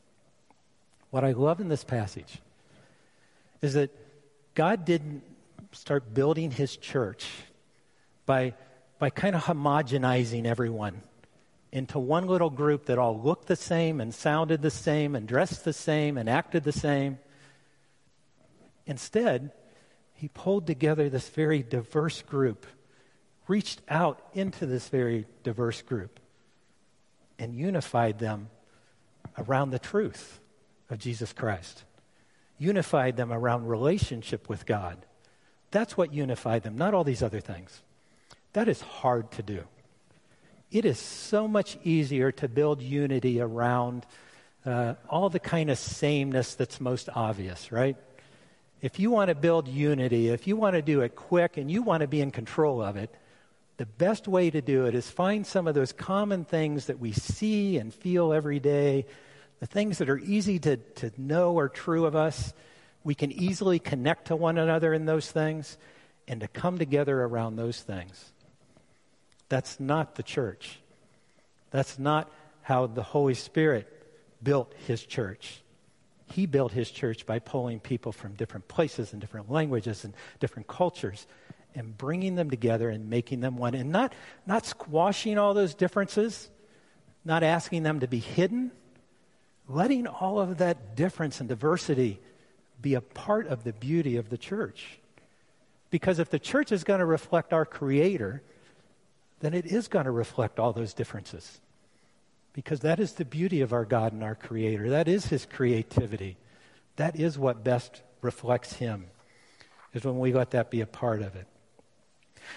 What 1.10 1.24
I 1.24 1.32
love 1.32 1.60
in 1.60 1.68
this 1.68 1.84
passage 1.84 2.40
is 3.62 3.74
that 3.74 3.90
God 4.54 4.84
didn't 4.84 5.22
start 5.72 6.12
building 6.12 6.50
his 6.50 6.76
church 6.76 7.26
by, 8.26 8.52
by 8.98 9.10
kind 9.10 9.34
of 9.34 9.44
homogenizing 9.44 10.46
everyone 10.46 11.02
into 11.72 11.98
one 11.98 12.26
little 12.26 12.50
group 12.50 12.86
that 12.86 12.98
all 12.98 13.20
looked 13.20 13.46
the 13.46 13.56
same 13.56 14.00
and 14.00 14.14
sounded 14.14 14.62
the 14.62 14.70
same 14.70 15.14
and 15.14 15.28
dressed 15.28 15.64
the 15.64 15.72
same 15.72 16.16
and 16.16 16.28
acted 16.28 16.64
the 16.64 16.72
same. 16.72 17.18
Instead, 18.86 19.52
he 20.14 20.28
pulled 20.28 20.66
together 20.66 21.08
this 21.08 21.28
very 21.28 21.62
diverse 21.62 22.22
group, 22.22 22.66
reached 23.48 23.82
out 23.88 24.20
into 24.32 24.64
this 24.64 24.88
very 24.88 25.26
diverse 25.42 25.82
group, 25.82 26.18
and 27.38 27.54
unified 27.54 28.18
them 28.18 28.48
around 29.36 29.70
the 29.70 29.78
truth 29.78 30.40
of 30.88 30.98
Jesus 30.98 31.34
Christ, 31.34 31.84
unified 32.58 33.16
them 33.16 33.30
around 33.30 33.66
relationship 33.66 34.48
with 34.48 34.64
God. 34.64 35.04
That's 35.70 35.96
what 35.96 36.14
unified 36.14 36.62
them, 36.62 36.78
not 36.78 36.94
all 36.94 37.04
these 37.04 37.22
other 37.22 37.40
things. 37.40 37.82
That 38.52 38.68
is 38.68 38.80
hard 38.80 39.30
to 39.32 39.42
do. 39.42 39.64
It 40.70 40.84
is 40.84 40.98
so 40.98 41.46
much 41.46 41.78
easier 41.84 42.32
to 42.32 42.48
build 42.48 42.82
unity 42.82 43.40
around 43.40 44.06
uh, 44.64 44.94
all 45.08 45.30
the 45.30 45.38
kind 45.38 45.70
of 45.70 45.78
sameness 45.78 46.54
that's 46.54 46.80
most 46.80 47.08
obvious, 47.14 47.70
right? 47.70 47.96
if 48.82 49.00
you 49.00 49.10
want 49.10 49.28
to 49.28 49.34
build 49.34 49.68
unity, 49.68 50.28
if 50.28 50.46
you 50.46 50.56
want 50.56 50.74
to 50.74 50.82
do 50.82 51.00
it 51.00 51.16
quick 51.16 51.56
and 51.56 51.70
you 51.70 51.82
want 51.82 52.02
to 52.02 52.06
be 52.06 52.20
in 52.20 52.30
control 52.30 52.82
of 52.82 52.96
it, 52.96 53.14
the 53.78 53.86
best 53.86 54.28
way 54.28 54.50
to 54.50 54.60
do 54.60 54.86
it 54.86 54.94
is 54.94 55.10
find 55.10 55.46
some 55.46 55.66
of 55.66 55.74
those 55.74 55.92
common 55.92 56.44
things 56.44 56.86
that 56.86 56.98
we 56.98 57.12
see 57.12 57.78
and 57.78 57.92
feel 57.92 58.32
every 58.32 58.60
day, 58.60 59.06
the 59.60 59.66
things 59.66 59.98
that 59.98 60.08
are 60.08 60.18
easy 60.18 60.58
to, 60.60 60.76
to 60.76 61.10
know 61.16 61.58
are 61.58 61.68
true 61.68 62.06
of 62.06 62.14
us. 62.14 62.54
We 63.04 63.14
can 63.14 63.32
easily 63.32 63.78
connect 63.78 64.26
to 64.26 64.36
one 64.36 64.58
another 64.58 64.92
in 64.92 65.04
those 65.04 65.30
things 65.30 65.78
and 66.28 66.40
to 66.40 66.48
come 66.48 66.78
together 66.78 67.22
around 67.22 67.56
those 67.56 67.80
things. 67.80 68.32
That's 69.48 69.78
not 69.78 70.16
the 70.16 70.22
church. 70.22 70.80
That's 71.70 71.98
not 71.98 72.30
how 72.62 72.86
the 72.86 73.02
Holy 73.02 73.34
Spirit 73.34 73.92
built 74.42 74.72
his 74.86 75.04
church. 75.04 75.62
He 76.26 76.46
built 76.46 76.72
his 76.72 76.90
church 76.90 77.24
by 77.26 77.38
pulling 77.38 77.78
people 77.78 78.12
from 78.12 78.34
different 78.34 78.66
places 78.66 79.12
and 79.12 79.20
different 79.20 79.50
languages 79.50 80.04
and 80.04 80.14
different 80.40 80.66
cultures 80.66 81.26
and 81.74 81.96
bringing 81.96 82.34
them 82.34 82.50
together 82.50 82.88
and 82.90 83.08
making 83.08 83.40
them 83.40 83.56
one. 83.56 83.74
And 83.74 83.92
not, 83.92 84.14
not 84.46 84.66
squashing 84.66 85.38
all 85.38 85.54
those 85.54 85.74
differences, 85.74 86.50
not 87.24 87.42
asking 87.42 87.82
them 87.82 88.00
to 88.00 88.08
be 88.08 88.18
hidden, 88.18 88.72
letting 89.68 90.06
all 90.06 90.40
of 90.40 90.58
that 90.58 90.96
difference 90.96 91.38
and 91.38 91.48
diversity 91.48 92.18
be 92.80 92.94
a 92.94 93.00
part 93.00 93.46
of 93.46 93.62
the 93.62 93.72
beauty 93.72 94.16
of 94.16 94.30
the 94.30 94.38
church. 94.38 94.98
Because 95.90 96.18
if 96.18 96.30
the 96.30 96.38
church 96.38 96.72
is 96.72 96.82
going 96.82 97.00
to 97.00 97.06
reflect 97.06 97.52
our 97.52 97.64
Creator, 97.64 98.42
then 99.40 99.54
it 99.54 99.66
is 99.66 99.88
going 99.88 100.06
to 100.06 100.10
reflect 100.10 100.58
all 100.58 100.72
those 100.72 100.94
differences. 100.94 101.60
Because 102.52 102.80
that 102.80 102.98
is 102.98 103.12
the 103.12 103.24
beauty 103.24 103.60
of 103.60 103.72
our 103.72 103.84
God 103.84 104.12
and 104.12 104.24
our 104.24 104.34
Creator. 104.34 104.90
That 104.90 105.08
is 105.08 105.26
His 105.26 105.44
creativity. 105.44 106.36
That 106.96 107.18
is 107.18 107.38
what 107.38 107.62
best 107.62 108.02
reflects 108.22 108.74
Him, 108.74 109.06
is 109.92 110.04
when 110.04 110.18
we 110.18 110.32
let 110.32 110.52
that 110.52 110.70
be 110.70 110.80
a 110.80 110.86
part 110.86 111.20
of 111.20 111.36
it. 111.36 111.46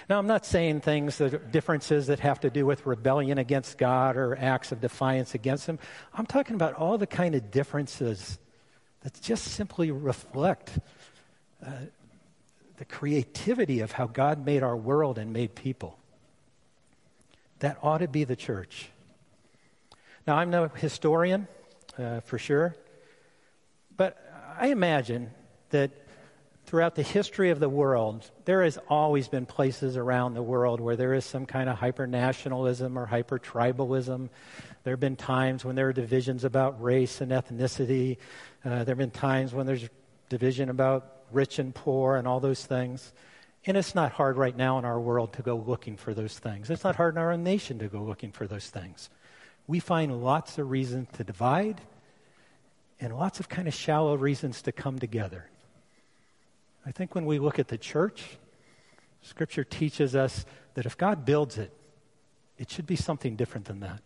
Now, 0.10 0.20
I'm 0.20 0.28
not 0.28 0.46
saying 0.46 0.82
things 0.82 1.18
that 1.18 1.52
differences 1.52 2.08
that 2.08 2.20
have 2.20 2.40
to 2.42 2.50
do 2.50 2.66
with 2.66 2.86
rebellion 2.86 3.38
against 3.38 3.78
God 3.78 4.16
or 4.16 4.38
acts 4.38 4.72
of 4.72 4.80
defiance 4.82 5.36
against 5.36 5.66
Him. 5.68 5.80
I'm 6.14 6.26
talking 6.26 6.56
about 6.56 6.76
all 6.76 6.98
the 6.98 7.08
kind 7.08 7.36
of 7.36 7.52
differences 7.52 8.40
that 9.02 9.20
just 9.22 9.46
simply 9.46 9.92
reflect 9.92 10.80
uh, 11.66 11.72
the 12.78 12.86
creativity 12.86 13.82
of 13.82 13.92
how 13.92 14.08
God 14.08 14.46
made 14.46 14.64
our 14.64 14.78
world 14.78 15.18
and 15.18 15.34
made 15.34 15.56
people. 15.56 15.98
That 17.60 17.78
ought 17.82 18.00
to 18.00 18.08
be 18.08 18.24
the 18.24 18.36
church. 18.36 18.90
Now, 20.26 20.38
I'm 20.38 20.50
no 20.50 20.68
historian, 20.68 21.48
uh, 21.98 22.22
for 22.22 22.38
sure, 22.38 22.76
but 23.96 24.18
I 24.60 24.68
imagine 24.68 25.32
that 25.72 25.92
throughout 26.66 26.94
the 26.94 27.02
history 27.02 27.50
of 27.50 27.60
the 27.60 27.68
world, 27.68 28.30
there 28.46 28.64
has 28.64 28.78
always 28.88 29.28
been 29.28 29.48
places 29.48 29.98
around 29.98 30.36
the 30.36 30.44
world 30.44 30.80
where 30.80 30.96
there 30.96 31.16
is 31.16 31.26
some 31.26 31.48
kind 31.48 31.68
of 31.68 31.78
hyper 31.78 32.06
nationalism 32.06 32.98
or 32.98 33.08
hyper 33.08 33.40
tribalism. 33.40 34.30
There 34.84 34.94
have 34.94 35.00
been 35.00 35.16
times 35.16 35.66
when 35.66 35.76
there 35.76 35.88
are 35.88 35.94
divisions 35.94 36.44
about 36.44 36.82
race 36.82 37.22
and 37.22 37.32
ethnicity. 37.32 38.18
Uh, 38.64 38.84
there 38.84 38.94
have 38.94 38.98
been 39.00 39.10
times 39.10 39.52
when 39.52 39.66
there's 39.66 39.90
division 40.30 40.70
about 40.70 41.24
rich 41.32 41.58
and 41.58 41.74
poor 41.74 42.18
and 42.18 42.28
all 42.28 42.40
those 42.40 42.64
things. 42.64 43.14
And 43.66 43.76
it's 43.76 43.94
not 43.94 44.14
hard 44.14 44.38
right 44.38 44.56
now 44.56 44.80
in 44.80 44.86
our 44.86 45.00
world 45.00 45.34
to 45.34 45.42
go 45.42 45.58
looking 45.58 45.98
for 45.98 46.14
those 46.14 46.40
things. 46.40 46.70
It's 46.70 46.84
not 46.84 46.96
hard 46.96 47.16
in 47.16 47.18
our 47.20 47.32
own 47.32 47.44
nation 47.44 47.80
to 47.80 47.88
go 47.88 48.02
looking 48.02 48.32
for 48.32 48.48
those 48.48 48.70
things. 48.70 49.10
We 49.68 49.80
find 49.80 50.24
lots 50.24 50.58
of 50.58 50.70
reasons 50.70 51.10
to 51.14 51.24
divide 51.24 51.82
and 53.00 53.16
lots 53.16 53.40
of 53.40 53.50
kind 53.50 53.68
of 53.68 53.74
shallow 53.74 54.16
reasons 54.16 54.62
to 54.64 54.72
come 54.72 55.00
together. 55.00 55.50
I 56.86 56.92
think 56.92 57.16
when 57.16 57.26
we 57.26 57.40
look 57.40 57.60
at 57.60 57.68
the 57.68 57.78
church, 57.78 58.38
Scripture 59.22 59.64
teaches 59.64 60.16
us 60.16 60.46
that 60.74 60.86
if 60.86 60.98
God 60.98 61.26
builds 61.26 61.58
it, 61.58 61.72
it 62.58 62.70
should 62.70 62.88
be 62.88 62.96
something 62.96 63.36
different 63.36 63.68
than 63.68 63.82
that. 63.82 64.02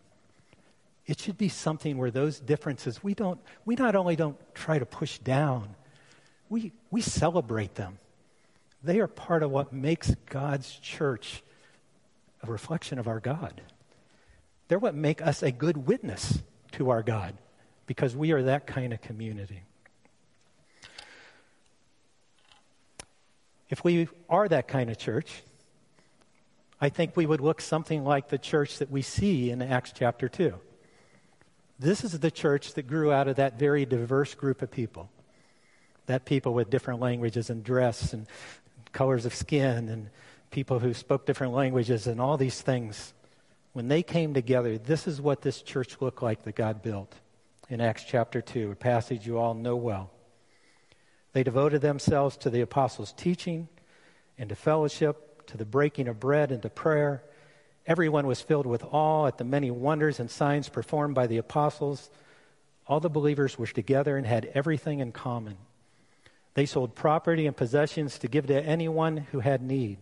It 1.06 1.20
should 1.20 1.36
be 1.36 1.48
something 1.48 1.98
where 1.98 2.10
those 2.10 2.40
differences, 2.40 3.02
we, 3.02 3.14
don't, 3.14 3.40
we 3.64 3.74
not 3.74 3.94
only 3.94 4.16
don't 4.16 4.36
try 4.54 4.78
to 4.78 4.86
push 4.86 5.18
down, 5.18 5.76
we, 6.48 6.72
we 6.90 7.00
celebrate 7.00 7.74
them. 7.74 7.98
They 8.84 9.00
are 9.00 9.06
part 9.06 9.42
of 9.42 9.50
what 9.50 9.72
makes 9.72 10.14
God's 10.26 10.70
church 10.70 11.42
a 12.42 12.46
reflection 12.50 12.98
of 12.98 13.08
our 13.08 13.18
God. 13.18 13.62
They're 14.68 14.78
what 14.78 14.94
make 14.94 15.22
us 15.22 15.42
a 15.42 15.50
good 15.50 15.86
witness 15.86 16.42
to 16.72 16.90
our 16.90 17.02
God 17.02 17.34
because 17.86 18.14
we 18.14 18.32
are 18.32 18.42
that 18.42 18.66
kind 18.66 18.92
of 18.92 19.00
community. 19.00 19.62
If 23.70 23.82
we 23.82 24.08
are 24.28 24.46
that 24.48 24.68
kind 24.68 24.90
of 24.90 24.98
church, 24.98 25.42
I 26.78 26.90
think 26.90 27.16
we 27.16 27.24
would 27.24 27.40
look 27.40 27.62
something 27.62 28.04
like 28.04 28.28
the 28.28 28.38
church 28.38 28.78
that 28.78 28.90
we 28.90 29.00
see 29.00 29.50
in 29.50 29.62
Acts 29.62 29.92
chapter 29.94 30.28
2. 30.28 30.54
This 31.78 32.04
is 32.04 32.18
the 32.18 32.30
church 32.30 32.74
that 32.74 32.86
grew 32.86 33.10
out 33.10 33.28
of 33.28 33.36
that 33.36 33.58
very 33.58 33.86
diverse 33.86 34.34
group 34.34 34.60
of 34.60 34.70
people. 34.70 35.08
That 36.06 36.26
people 36.26 36.52
with 36.52 36.68
different 36.68 37.00
languages 37.00 37.48
and 37.48 37.64
dress 37.64 38.12
and 38.12 38.26
colors 38.94 39.26
of 39.26 39.34
skin 39.34 39.88
and 39.90 40.08
people 40.50 40.78
who 40.78 40.94
spoke 40.94 41.26
different 41.26 41.52
languages 41.52 42.06
and 42.06 42.20
all 42.20 42.38
these 42.38 42.62
things. 42.62 43.12
When 43.74 43.88
they 43.88 44.02
came 44.02 44.32
together, 44.32 44.78
this 44.78 45.06
is 45.06 45.20
what 45.20 45.42
this 45.42 45.60
church 45.60 46.00
looked 46.00 46.22
like 46.22 46.44
that 46.44 46.54
God 46.54 46.80
built 46.80 47.12
in 47.68 47.80
Acts 47.80 48.04
chapter 48.04 48.40
2, 48.40 48.70
a 48.70 48.76
passage 48.76 49.26
you 49.26 49.38
all 49.38 49.54
know 49.54 49.76
well. 49.76 50.10
They 51.32 51.42
devoted 51.42 51.80
themselves 51.80 52.36
to 52.38 52.50
the 52.50 52.60
apostles' 52.60 53.12
teaching 53.12 53.68
and 54.38 54.48
to 54.48 54.54
fellowship, 54.54 55.46
to 55.48 55.56
the 55.56 55.64
breaking 55.64 56.08
of 56.08 56.20
bread 56.20 56.52
and 56.52 56.62
to 56.62 56.70
prayer. 56.70 57.24
Everyone 57.86 58.26
was 58.26 58.40
filled 58.40 58.66
with 58.66 58.84
awe 58.84 59.26
at 59.26 59.38
the 59.38 59.44
many 59.44 59.70
wonders 59.70 60.20
and 60.20 60.30
signs 60.30 60.68
performed 60.68 61.14
by 61.14 61.26
the 61.26 61.38
apostles. 61.38 62.10
All 62.86 63.00
the 63.00 63.10
believers 63.10 63.58
were 63.58 63.66
together 63.66 64.16
and 64.16 64.26
had 64.26 64.50
everything 64.54 65.00
in 65.00 65.10
common. 65.10 65.56
They 66.54 66.66
sold 66.66 66.94
property 66.94 67.46
and 67.46 67.56
possessions 67.56 68.18
to 68.18 68.28
give 68.28 68.46
to 68.46 68.62
anyone 68.62 69.18
who 69.32 69.40
had 69.40 69.60
need. 69.60 69.98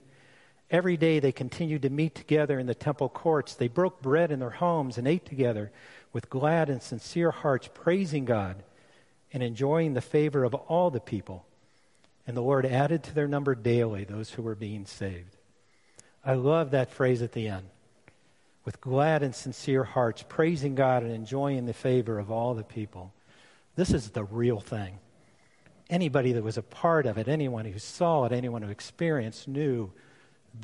Every 0.70 0.96
day 0.96 1.18
they 1.18 1.32
continued 1.32 1.82
to 1.82 1.90
meet 1.90 2.14
together 2.14 2.58
in 2.58 2.66
the 2.66 2.74
temple 2.74 3.08
courts. 3.08 3.54
They 3.54 3.68
broke 3.68 4.00
bread 4.00 4.30
in 4.30 4.38
their 4.38 4.50
homes 4.50 4.96
and 4.96 5.06
ate 5.06 5.26
together 5.26 5.70
with 6.12 6.30
glad 6.30 6.70
and 6.70 6.82
sincere 6.82 7.30
hearts, 7.30 7.68
praising 7.72 8.24
God 8.24 8.62
and 9.32 9.42
enjoying 9.42 9.94
the 9.94 10.00
favor 10.00 10.44
of 10.44 10.54
all 10.54 10.90
the 10.90 11.00
people. 11.00 11.44
And 12.26 12.36
the 12.36 12.42
Lord 12.42 12.64
added 12.64 13.02
to 13.04 13.14
their 13.14 13.28
number 13.28 13.54
daily 13.54 14.04
those 14.04 14.30
who 14.30 14.42
were 14.42 14.54
being 14.54 14.86
saved. 14.86 15.36
I 16.24 16.34
love 16.34 16.70
that 16.70 16.90
phrase 16.90 17.22
at 17.22 17.32
the 17.32 17.48
end. 17.48 17.66
With 18.64 18.80
glad 18.80 19.22
and 19.22 19.34
sincere 19.34 19.84
hearts, 19.84 20.24
praising 20.28 20.74
God 20.74 21.02
and 21.02 21.12
enjoying 21.12 21.66
the 21.66 21.72
favor 21.72 22.18
of 22.18 22.30
all 22.30 22.54
the 22.54 22.62
people. 22.62 23.12
This 23.74 23.90
is 23.90 24.10
the 24.10 24.22
real 24.22 24.60
thing. 24.60 24.98
Anybody 25.92 26.32
that 26.32 26.42
was 26.42 26.56
a 26.58 26.62
part 26.62 27.06
of 27.06 27.18
it, 27.18 27.28
anyone 27.28 27.66
who 27.66 27.78
saw 27.78 28.24
it, 28.24 28.32
anyone 28.32 28.62
who 28.62 28.70
experienced, 28.70 29.46
knew 29.46 29.92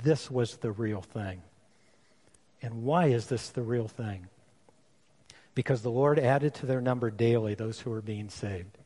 this 0.03 0.29
was 0.29 0.57
the 0.57 0.73
real 0.73 1.03
thing. 1.03 1.43
And 2.61 2.83
why 2.83 3.07
is 3.07 3.27
this 3.27 3.51
the 3.51 3.63
real 3.63 3.87
thing? 3.87 4.27
because 5.59 5.83
the 5.83 5.91
Lord 5.91 6.21
added 6.21 6.55
to 6.55 6.67
their 6.67 6.81
number 6.81 7.11
daily 7.11 7.57
those 7.57 7.81
who 7.81 7.91
were 7.91 8.01
being 8.01 8.29
saved. 8.29 8.79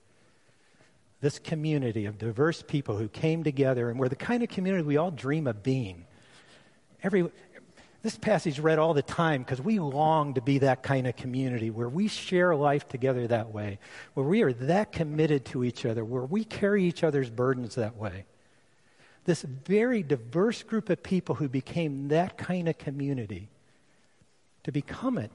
This 1.21 1.39
community 1.39 2.07
of 2.07 2.17
diverse 2.17 2.63
people 2.63 2.97
who 2.97 3.09
came 3.09 3.45
together 3.45 3.91
and 3.91 4.01
were 4.01 4.09
the 4.09 4.17
kind 4.17 4.43
of 4.43 4.49
community 4.49 4.83
we 4.83 4.97
all 4.97 5.11
dream 5.11 5.47
of 5.47 5.63
being. 5.63 6.07
Every, 7.03 7.31
this 8.03 8.17
passage 8.17 8.59
read 8.59 8.79
all 8.79 8.95
the 8.95 9.03
time 9.03 9.43
because 9.43 9.61
we 9.61 9.79
long 9.79 10.35
to 10.35 10.41
be 10.41 10.59
that 10.59 10.83
kind 10.83 11.07
of 11.07 11.17
community 11.17 11.71
where 11.71 11.89
we 11.89 12.09
share 12.09 12.55
life 12.55 12.89
together 12.89 13.27
that 13.29 13.53
way, 13.53 13.79
where 14.15 14.27
we 14.27 14.43
are 14.43 14.53
that 14.53 14.93
committed 14.93 15.45
to 15.47 15.65
each 15.65 15.87
other, 15.87 16.05
where 16.05 16.25
we 16.25 16.45
carry 16.45 16.85
each 16.85 17.05
other's 17.05 17.31
burdens 17.31 17.77
that 17.77 17.97
way. 17.97 18.25
This 19.25 19.43
very 19.43 20.03
diverse 20.03 20.65
group 20.65 20.91
of 20.91 21.03
people 21.03 21.37
who 21.37 21.49
became 21.49 22.09
that 22.09 22.37
kind 22.37 22.69
of 22.69 22.77
community, 22.77 23.49
to 24.65 24.73
become 24.73 25.17
it 25.17 25.31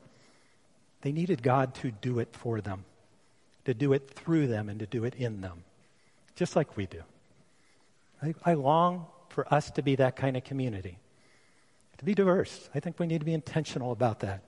they 1.01 1.11
needed 1.11 1.43
God 1.43 1.73
to 1.75 1.91
do 1.91 2.19
it 2.19 2.29
for 2.31 2.61
them, 2.61 2.85
to 3.65 3.73
do 3.73 3.93
it 3.93 4.09
through 4.09 4.47
them, 4.47 4.69
and 4.69 4.79
to 4.79 4.85
do 4.85 5.03
it 5.05 5.15
in 5.15 5.41
them, 5.41 5.63
just 6.35 6.55
like 6.55 6.75
we 6.75 6.85
do. 6.85 7.01
I, 8.21 8.33
I 8.43 8.53
long 8.55 9.05
for 9.29 9.51
us 9.53 9.69
to 9.71 9.81
be 9.81 9.95
that 9.95 10.15
kind 10.15 10.35
of 10.35 10.43
community, 10.43 10.97
to 11.97 12.05
be 12.05 12.13
diverse. 12.13 12.69
I 12.75 12.79
think 12.79 12.99
we 12.99 13.07
need 13.07 13.19
to 13.19 13.25
be 13.25 13.33
intentional 13.33 13.91
about 13.91 14.19
that. 14.19 14.43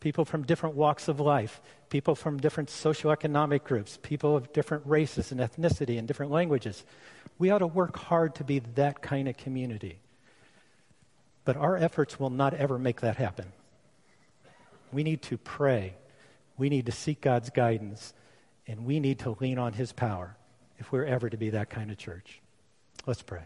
People 0.00 0.24
from 0.24 0.44
different 0.44 0.76
walks 0.76 1.08
of 1.08 1.18
life, 1.18 1.60
people 1.90 2.14
from 2.14 2.38
different 2.38 2.68
socioeconomic 2.68 3.64
groups, 3.64 3.98
people 4.00 4.36
of 4.36 4.52
different 4.52 4.86
races 4.86 5.32
and 5.32 5.40
ethnicity 5.40 5.98
and 5.98 6.06
different 6.06 6.30
languages. 6.30 6.84
We 7.38 7.50
ought 7.50 7.58
to 7.58 7.66
work 7.66 7.96
hard 7.96 8.36
to 8.36 8.44
be 8.44 8.60
that 8.76 9.02
kind 9.02 9.28
of 9.28 9.36
community. 9.36 9.98
But 11.44 11.56
our 11.56 11.76
efforts 11.76 12.20
will 12.20 12.30
not 12.30 12.54
ever 12.54 12.78
make 12.78 13.00
that 13.00 13.16
happen. 13.16 13.46
We 14.92 15.02
need 15.02 15.22
to 15.22 15.38
pray. 15.38 15.94
We 16.56 16.68
need 16.68 16.86
to 16.86 16.92
seek 16.92 17.20
God's 17.20 17.50
guidance. 17.50 18.12
And 18.66 18.84
we 18.84 19.00
need 19.00 19.20
to 19.20 19.36
lean 19.40 19.58
on 19.58 19.72
His 19.72 19.92
power 19.92 20.36
if 20.78 20.92
we're 20.92 21.06
ever 21.06 21.28
to 21.28 21.36
be 21.36 21.50
that 21.50 21.70
kind 21.70 21.90
of 21.90 21.96
church. 21.96 22.40
Let's 23.06 23.22
pray. 23.22 23.42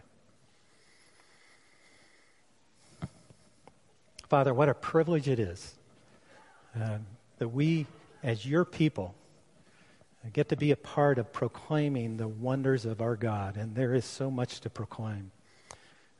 Father, 4.33 4.51
what 4.51 4.67
a 4.67 4.73
privilege 4.73 5.29
it 5.29 5.37
is 5.37 5.75
uh, 6.75 6.97
that 7.37 7.49
we, 7.49 7.85
as 8.23 8.43
your 8.43 8.65
people, 8.65 9.13
get 10.33 10.49
to 10.49 10.55
be 10.55 10.71
a 10.71 10.75
part 10.75 11.19
of 11.19 11.31
proclaiming 11.31 12.17
the 12.17 12.27
wonders 12.27 12.83
of 12.83 12.99
our 12.99 13.15
God. 13.15 13.57
And 13.57 13.75
there 13.75 13.93
is 13.93 14.05
so 14.05 14.31
much 14.31 14.61
to 14.61 14.71
proclaim. 14.71 15.29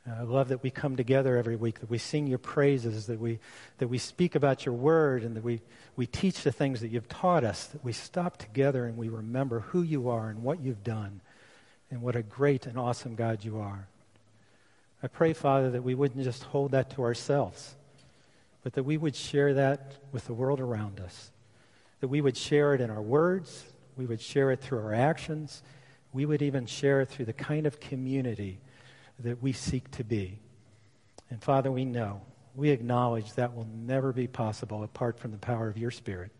Uh, 0.08 0.20
I 0.20 0.22
love 0.22 0.46
that 0.50 0.62
we 0.62 0.70
come 0.70 0.94
together 0.94 1.36
every 1.36 1.56
week, 1.56 1.80
that 1.80 1.90
we 1.90 1.98
sing 1.98 2.28
your 2.28 2.38
praises, 2.38 3.06
that 3.06 3.18
we, 3.18 3.40
that 3.78 3.88
we 3.88 3.98
speak 3.98 4.36
about 4.36 4.64
your 4.64 4.76
word, 4.76 5.24
and 5.24 5.34
that 5.34 5.42
we, 5.42 5.60
we 5.96 6.06
teach 6.06 6.44
the 6.44 6.52
things 6.52 6.82
that 6.82 6.92
you've 6.92 7.08
taught 7.08 7.42
us, 7.42 7.66
that 7.66 7.84
we 7.84 7.92
stop 7.92 8.36
together 8.36 8.86
and 8.86 8.96
we 8.96 9.08
remember 9.08 9.58
who 9.58 9.82
you 9.82 10.08
are 10.08 10.28
and 10.28 10.44
what 10.44 10.60
you've 10.60 10.84
done, 10.84 11.20
and 11.90 12.00
what 12.00 12.14
a 12.14 12.22
great 12.22 12.64
and 12.66 12.78
awesome 12.78 13.16
God 13.16 13.42
you 13.42 13.58
are. 13.58 13.88
I 15.02 15.08
pray, 15.08 15.32
Father, 15.32 15.72
that 15.72 15.82
we 15.82 15.96
wouldn't 15.96 16.22
just 16.22 16.44
hold 16.44 16.70
that 16.70 16.90
to 16.90 17.02
ourselves, 17.02 17.74
but 18.64 18.72
that 18.72 18.82
we 18.82 18.96
would 18.96 19.14
share 19.14 19.54
that 19.54 19.92
with 20.10 20.26
the 20.26 20.34
world 20.34 20.58
around 20.58 20.98
us, 20.98 21.30
that 22.00 22.08
we 22.08 22.20
would 22.20 22.36
share 22.36 22.74
it 22.74 22.80
in 22.80 22.90
our 22.90 23.02
words, 23.02 23.64
we 23.96 24.06
would 24.06 24.20
share 24.20 24.50
it 24.50 24.60
through 24.60 24.78
our 24.78 24.94
actions, 24.94 25.62
we 26.12 26.26
would 26.26 26.42
even 26.42 26.66
share 26.66 27.02
it 27.02 27.10
through 27.10 27.26
the 27.26 27.32
kind 27.32 27.66
of 27.66 27.78
community 27.78 28.58
that 29.20 29.42
we 29.42 29.52
seek 29.52 29.90
to 29.92 30.02
be. 30.02 30.38
And 31.30 31.42
Father, 31.42 31.70
we 31.70 31.84
know, 31.84 32.22
we 32.54 32.70
acknowledge 32.70 33.34
that 33.34 33.54
will 33.54 33.68
never 33.74 34.12
be 34.12 34.26
possible 34.26 34.82
apart 34.82 35.18
from 35.18 35.30
the 35.30 35.38
power 35.38 35.68
of 35.68 35.76
your 35.76 35.90
Spirit. 35.90 36.32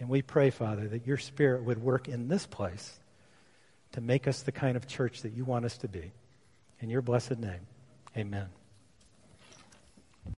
And 0.00 0.08
we 0.08 0.22
pray, 0.22 0.50
Father, 0.50 0.88
that 0.88 1.06
your 1.06 1.18
Spirit 1.18 1.64
would 1.64 1.82
work 1.82 2.08
in 2.08 2.28
this 2.28 2.46
place 2.46 2.98
to 3.92 4.00
make 4.00 4.26
us 4.26 4.42
the 4.42 4.52
kind 4.52 4.76
of 4.76 4.86
church 4.86 5.22
that 5.22 5.32
you 5.32 5.44
want 5.44 5.64
us 5.64 5.76
to 5.78 5.88
be. 5.88 6.12
In 6.80 6.88
your 6.88 7.02
blessed 7.02 7.38
name, 7.38 7.66
amen. 8.16 8.63